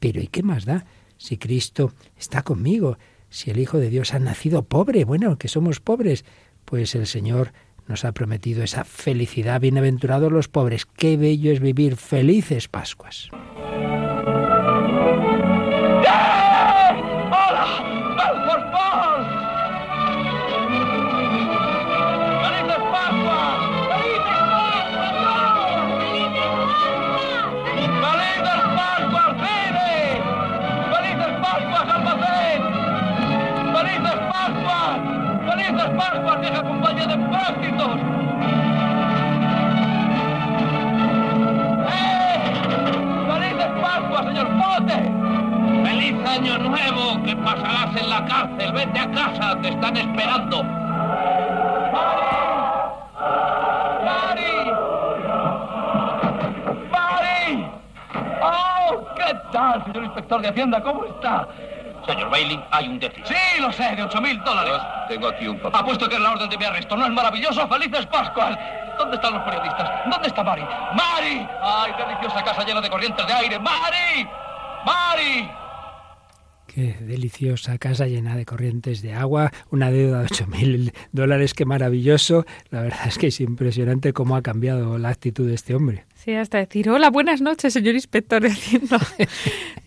[0.00, 0.86] Pero ¿y qué más da?
[1.16, 2.98] Si Cristo está conmigo,
[3.28, 6.24] si el Hijo de Dios ha nacido pobre, bueno, que somos pobres,
[6.64, 7.52] pues el Señor
[7.86, 9.60] nos ha prometido esa felicidad.
[9.60, 13.30] Bienaventurados los pobres, qué bello es vivir felices Pascuas.
[37.46, 37.98] Prácticos!
[41.92, 42.38] ¡Eh!
[43.32, 44.98] ¡Felices Pascuas, señor Pote!
[45.84, 47.22] ¡Feliz año nuevo!
[47.24, 48.72] que pasarás en la cárcel?
[48.72, 49.60] ¡Vete a casa!
[49.60, 50.62] ¡Te están esperando!
[54.04, 54.70] ¡Mari!
[56.90, 57.66] ¡Mari!
[58.42, 59.04] ¡Oh!
[59.16, 60.82] ¿Qué tal, señor inspector de Hacienda?
[60.82, 61.48] ¿Cómo está?
[62.06, 63.26] Señor Bailey, hay un déficit.
[63.26, 64.80] Sí, lo sé, de ocho mil dólares.
[65.08, 65.80] Tengo aquí un papel.
[65.80, 66.96] Apuesto que es la orden de mi arresto.
[66.96, 67.68] ¿No es maravilloso?
[67.68, 68.58] ¡Felices Pascuas!
[68.98, 70.10] ¿Dónde están los periodistas?
[70.10, 70.62] ¿Dónde está Mari?
[70.62, 71.46] ¡Mari!
[71.62, 73.58] ¡Ay, deliciosa casa llena de corrientes de aire!
[73.58, 74.28] ¡Mari!
[74.84, 75.50] ¡Mari!
[76.66, 82.44] Qué deliciosa casa llena de corrientes de agua, una deuda de 8.000 dólares, qué maravilloso.
[82.70, 86.04] La verdad es que es impresionante cómo ha cambiado la actitud de este hombre.
[86.26, 88.98] Sí, hasta decir, hola, buenas noches, señor inspector, de Hacienda.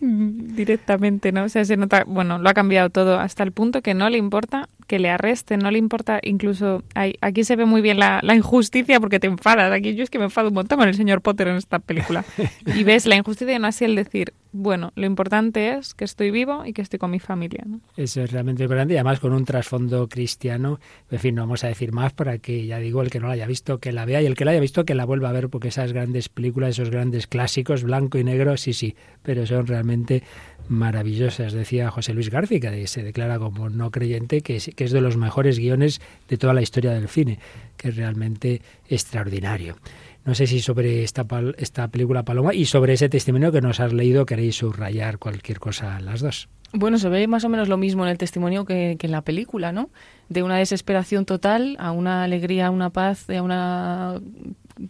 [0.00, 1.44] directamente, ¿no?
[1.44, 4.16] O sea, se nota, bueno, lo ha cambiado todo hasta el punto que no le
[4.16, 8.18] importa que le arresten, no le importa, incluso hay, aquí se ve muy bien la,
[8.24, 9.70] la, injusticia porque te enfadas.
[9.70, 12.24] Aquí yo es que me enfado un montón con el señor Potter en esta película.
[12.74, 16.32] Y ves la injusticia y no así el decir, bueno, lo importante es que estoy
[16.32, 17.62] vivo y que estoy con mi familia.
[17.66, 17.80] ¿no?
[17.96, 20.80] Eso es realmente importante y además con un trasfondo cristiano.
[21.08, 23.34] En fin, no vamos a decir más para que, ya digo, el que no la
[23.34, 25.32] haya visto, que la vea y el que la haya visto, que la vuelva a
[25.32, 29.66] ver porque esas grandes películas, esos grandes clásicos, blanco y negro, sí, sí, pero son
[29.66, 30.22] realmente
[30.68, 31.52] maravillosas.
[31.52, 35.58] Decía José Luis García, que se declara como no creyente, que es, de los mejores
[35.58, 37.38] guiones de toda la historia del cine,
[37.76, 39.76] que es realmente extraordinario.
[40.24, 41.26] No sé si sobre esta,
[41.56, 45.98] esta película Paloma y sobre ese testimonio que nos has leído queréis subrayar cualquier cosa
[46.00, 46.48] las dos.
[46.72, 49.22] Bueno, se ve más o menos lo mismo en el testimonio que, que, en la
[49.22, 49.90] película, ¿no?
[50.28, 54.20] De una desesperación total a una alegría, a una paz, a una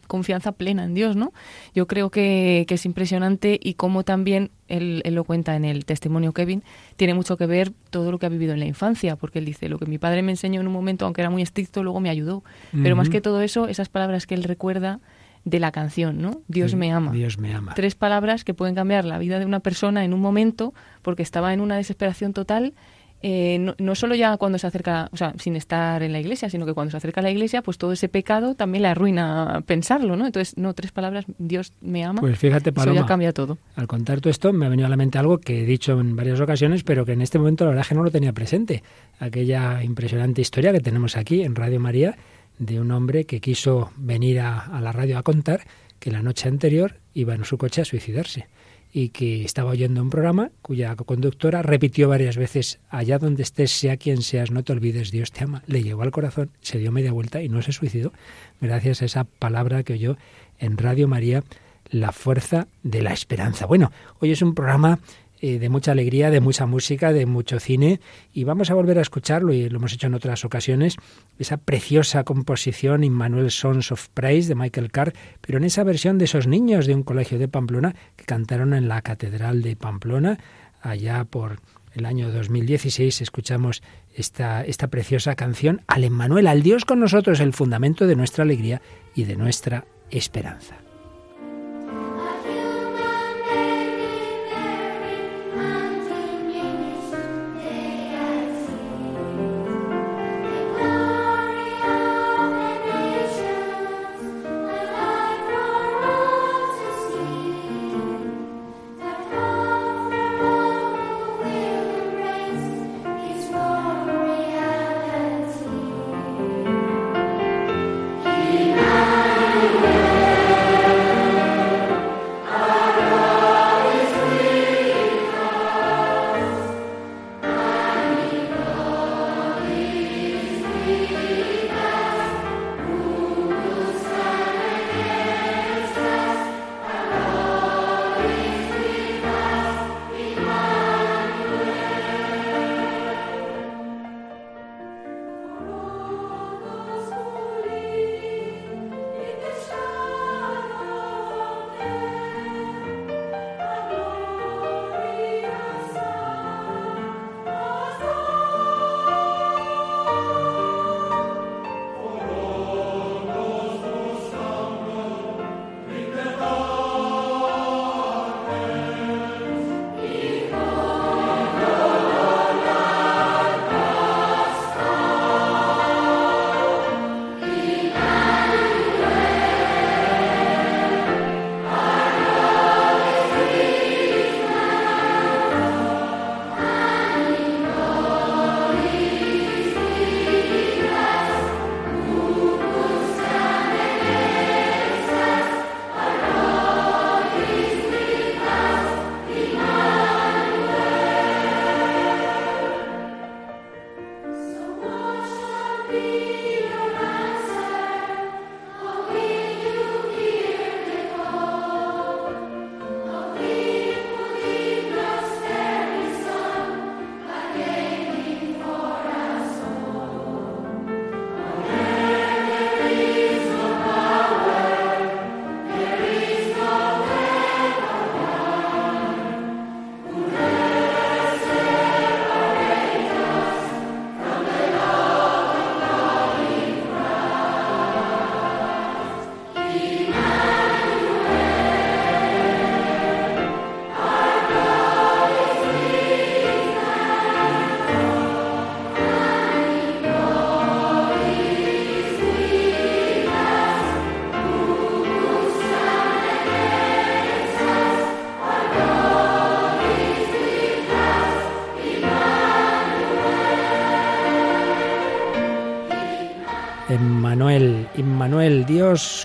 [0.07, 1.33] confianza plena en Dios, ¿no?
[1.75, 5.85] Yo creo que, que es impresionante y como también él, él, lo cuenta en el
[5.85, 6.63] testimonio Kevin,
[6.97, 9.69] tiene mucho que ver todo lo que ha vivido en la infancia, porque él dice,
[9.69, 12.11] lo que mi padre me enseñó en un momento, aunque era muy estricto, luego me
[12.11, 12.43] ayudó.
[12.71, 12.97] Pero uh -huh.
[12.97, 15.01] más que todo eso, esas palabras que él recuerda
[15.45, 16.43] de la canción, ¿no?
[16.49, 17.13] Dios sí, me ama.
[17.13, 17.75] Dios me ama.
[17.75, 21.53] Tres palabras que pueden cambiar la vida de una persona en un momento porque estaba
[21.53, 22.75] en una desesperación total.
[23.23, 26.49] Eh, no, no, solo ya cuando se acerca, o sea, sin estar en la iglesia,
[26.49, 29.63] sino que cuando se acerca a la iglesia, pues todo ese pecado también le arruina
[29.67, 30.25] pensarlo, ¿no?
[30.27, 32.21] Entonces, no, tres palabras, Dios me ama.
[32.21, 33.59] Pues fíjate, Paloma, eso ya cambia todo.
[33.77, 36.17] Al contar todo esto, me ha venido a la mente algo que he dicho en
[36.17, 38.83] varias ocasiones, pero que en este momento la verdad es que no lo tenía presente.
[39.19, 42.17] Aquella impresionante historia que tenemos aquí en Radio María
[42.59, 45.61] de un hombre que quiso venir a, a la radio a contar
[45.99, 48.49] que la noche anterior iba en su coche a suicidarse
[48.93, 53.97] y que estaba oyendo un programa cuya conductora repitió varias veces, allá donde estés, sea
[53.97, 55.63] quien seas, no te olvides, Dios te ama.
[55.67, 58.13] Le llegó al corazón, se dio media vuelta y no se suicidó,
[58.61, 60.17] gracias a esa palabra que oyó
[60.59, 61.45] en Radio María,
[61.91, 63.67] la fuerza de la esperanza.
[63.67, 65.01] Bueno, hoy es un programa
[65.41, 68.01] eh, de mucha alegría, de mucha música, de mucho cine
[68.33, 70.97] y vamos a volver a escucharlo y lo hemos hecho en otras ocasiones,
[71.39, 76.27] esa preciosa composición Immanuel Sons of Praise de Michael Carr, pero en esa versión de
[76.27, 80.39] esos niños de un colegio de Pamplona que cantaron en la Catedral de Pamplona
[80.83, 81.61] allá por
[81.95, 83.83] el año 2016 escuchamos
[84.15, 88.81] esta, esta preciosa canción al Emmanuel, al Dios con nosotros, el fundamento de nuestra alegría
[89.15, 90.80] y de nuestra esperanza.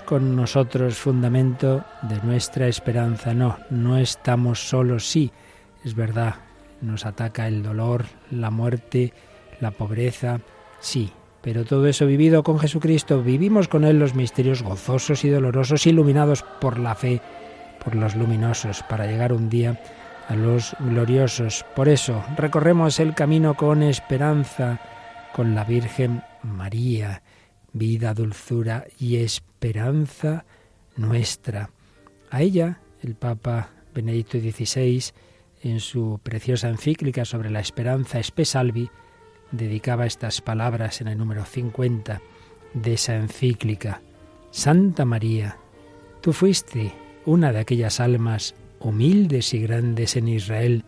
[0.06, 3.34] Con nosotros, fundamento de nuestra esperanza.
[3.34, 5.30] No, no estamos solos, sí,
[5.84, 6.36] es verdad,
[6.80, 9.12] nos ataca el dolor, la muerte,
[9.60, 10.40] la pobreza,
[10.80, 15.86] sí, pero todo eso vivido con Jesucristo, vivimos con Él los misterios gozosos y dolorosos,
[15.86, 17.20] iluminados por la fe,
[17.84, 19.80] por los luminosos, para llegar un día
[20.28, 21.64] a los gloriosos.
[21.74, 24.80] Por eso recorremos el camino con esperanza,
[25.34, 27.22] con la Virgen María
[27.76, 29.55] vida, dulzura y esperanza
[30.96, 31.70] nuestra.
[32.30, 35.04] A ella, el Papa Benedicto XVI,
[35.62, 38.90] en su preciosa encíclica sobre la esperanza Espesalvi,
[39.52, 42.20] dedicaba estas palabras en el número 50
[42.74, 44.00] de esa encíclica.
[44.50, 45.56] Santa María,
[46.20, 46.92] tú fuiste
[47.24, 50.84] una de aquellas almas humildes y grandes en Israel,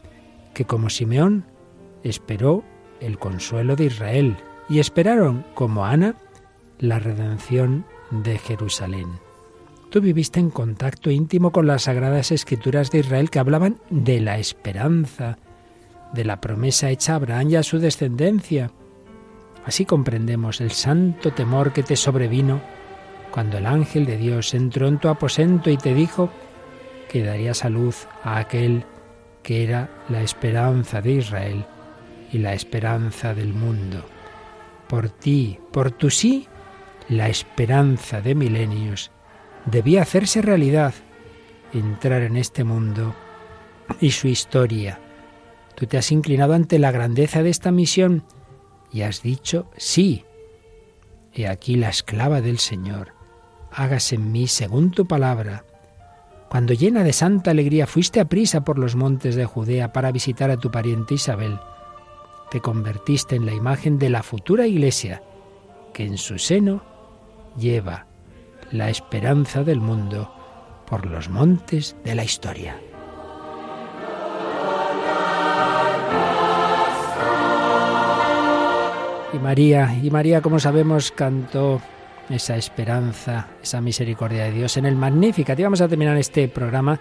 [0.55, 1.45] que como Simeón
[2.03, 2.65] esperó
[3.01, 4.37] el consuelo de Israel,
[4.69, 6.15] y esperaron, como Ana,
[6.79, 9.09] la redención de Jerusalén.
[9.91, 14.39] Tú viviste en contacto íntimo con las sagradas escrituras de Israel que hablaban de la
[14.39, 15.39] esperanza,
[16.13, 18.71] de la promesa hecha a Abraham y a su descendencia.
[19.65, 22.61] Así comprendemos el santo temor que te sobrevino
[23.31, 26.31] cuando el ángel de Dios entró en tu aposento y te dijo
[27.09, 28.85] que darías a luz a aquel
[29.43, 31.65] que era la esperanza de Israel
[32.33, 34.05] y la esperanza del mundo.
[34.89, 36.47] Por ti, por tu sí,
[37.09, 39.11] la esperanza de milenios
[39.65, 40.95] debía hacerse realidad,
[41.73, 43.15] entrar en este mundo
[44.01, 45.01] y su historia.
[45.75, 48.25] Tú te has inclinado ante la grandeza de esta misión
[48.93, 50.25] y has dicho sí.
[51.33, 53.15] He aquí la esclava del Señor.
[53.71, 55.65] Hágase en mí según tu palabra.
[56.51, 60.51] Cuando llena de santa alegría fuiste a prisa por los montes de Judea para visitar
[60.51, 61.59] a tu pariente Isabel,
[62.51, 65.23] te convertiste en la imagen de la futura iglesia,
[65.93, 66.98] que en su seno
[67.57, 68.07] lleva
[68.71, 70.33] la esperanza del mundo
[70.87, 72.77] por los montes de la historia.
[79.33, 81.81] Y María, y María, como sabemos, cantó
[82.31, 85.59] esa esperanza, esa misericordia de Dios en el Magnificat.
[85.59, 86.99] Y vamos a terminar este programa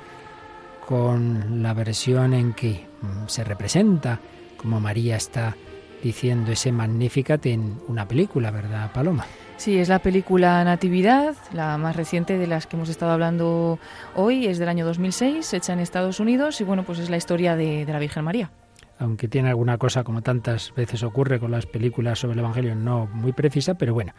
[0.86, 4.20] con la versión en que mm, se representa
[4.58, 5.56] como María está
[6.04, 9.26] diciendo ese Magnificat en una película, ¿verdad, Paloma?
[9.58, 13.80] Sí, es la película Natividad, la más reciente de las que hemos estado hablando
[14.16, 17.55] hoy, es del año 2006, hecha en Estados Unidos y bueno, pues es la historia
[17.55, 18.51] de, la Virgen María.
[18.99, 23.08] Aunque tiene alguna cosa, como tantas veces ocurre con las películas sobre el Evangelio, no
[23.12, 24.14] muy precisa, pero bueno,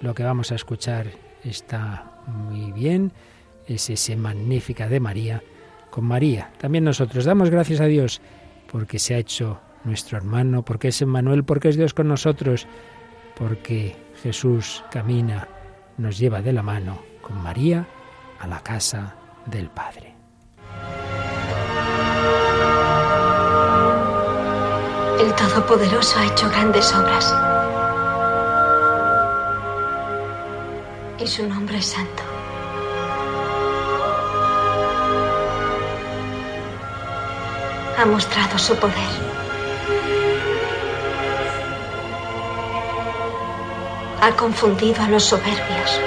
[0.00, 1.06] lo que vamos a escuchar
[1.44, 3.12] está muy bien,
[3.68, 5.42] es ese magnífica de María
[5.90, 6.50] con María.
[6.58, 8.20] También nosotros damos gracias a Dios
[8.70, 12.66] porque se ha hecho nuestro hermano, porque es Emmanuel, porque es Dios con nosotros,
[13.36, 15.48] porque Jesús camina,
[15.98, 17.84] nos lleva de la mano con María
[18.38, 19.16] a la casa
[19.46, 20.14] del Padre.
[25.18, 27.34] El Todopoderoso ha hecho grandes obras.
[31.18, 32.22] Y su nombre es santo.
[37.98, 39.31] Ha mostrado su poder.
[44.22, 46.00] Ha confundido a los soberbios.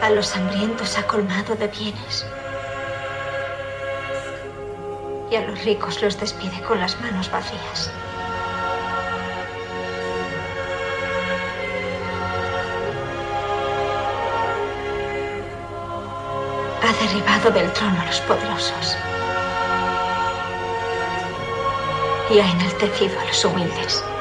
[0.00, 2.26] A los hambrientos ha colmado de bienes.
[5.30, 7.88] Y a los ricos los despide con las manos vacías.
[16.82, 18.96] Ha derribado del trono a los poderosos
[22.32, 24.11] y ha enaltecido a los humildes.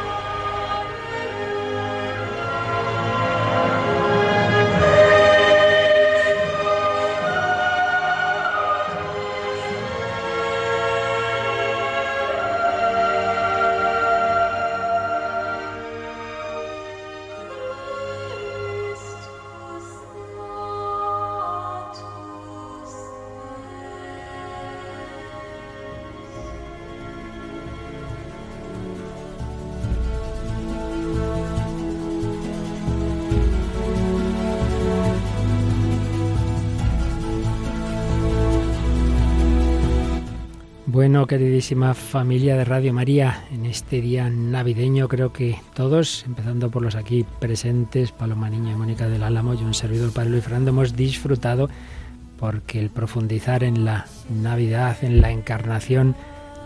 [41.02, 46.84] Bueno, queridísima familia de Radio María, en este día navideño creo que todos, empezando por
[46.84, 50.70] los aquí presentes, Paloma Niño y Mónica del Álamo y un servidor Padre Luis Fernando,
[50.70, 51.72] hemos disfrutado
[52.38, 56.16] porque el profundizar en la Navidad, en la encarnación,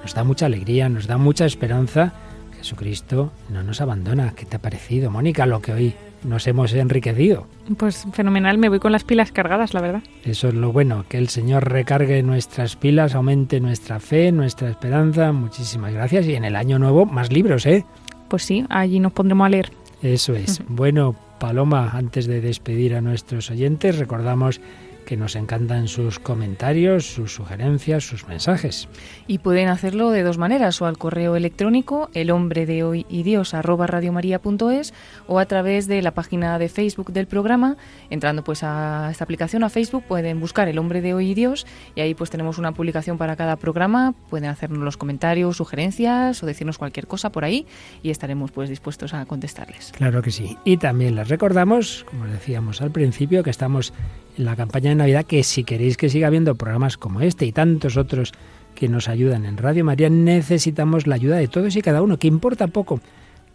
[0.01, 2.11] nos da mucha alegría, nos da mucha esperanza.
[2.57, 4.33] Jesucristo no nos abandona.
[4.35, 5.95] ¿Qué te ha parecido, Mónica, lo que hoy
[6.25, 7.47] nos hemos enriquecido?
[7.77, 10.03] Pues fenomenal, me voy con las pilas cargadas, la verdad.
[10.23, 15.31] Eso es lo bueno, que el Señor recargue nuestras pilas, aumente nuestra fe, nuestra esperanza.
[15.31, 16.25] Muchísimas gracias.
[16.25, 17.85] Y en el año nuevo, más libros, ¿eh?
[18.27, 19.71] Pues sí, allí nos pondremos a leer.
[20.01, 20.61] Eso es.
[20.67, 24.61] Bueno, Paloma, antes de despedir a nuestros oyentes, recordamos
[25.05, 28.89] que nos encantan sus comentarios, sus sugerencias, sus mensajes.
[29.27, 33.23] Y pueden hacerlo de dos maneras, o al correo electrónico el hombre de hoy y
[33.23, 34.93] Dios arroba radiomaria.es
[35.27, 37.77] o a través de la página de Facebook del programa,
[38.09, 41.65] entrando pues a esta aplicación a Facebook, pueden buscar el hombre de hoy y Dios
[41.95, 46.45] y ahí pues tenemos una publicación para cada programa, pueden hacernos los comentarios, sugerencias o
[46.45, 47.65] decirnos cualquier cosa por ahí
[48.03, 49.91] y estaremos pues dispuestos a contestarles.
[49.95, 50.57] Claro que sí.
[50.65, 53.93] Y también les recordamos, como decíamos al principio, que estamos
[54.37, 57.51] en la campaña de Navidad, que si queréis que siga habiendo programas como este y
[57.51, 58.33] tantos otros
[58.73, 62.27] que nos ayudan en Radio María, necesitamos la ayuda de todos y cada uno, que
[62.27, 62.99] importa poco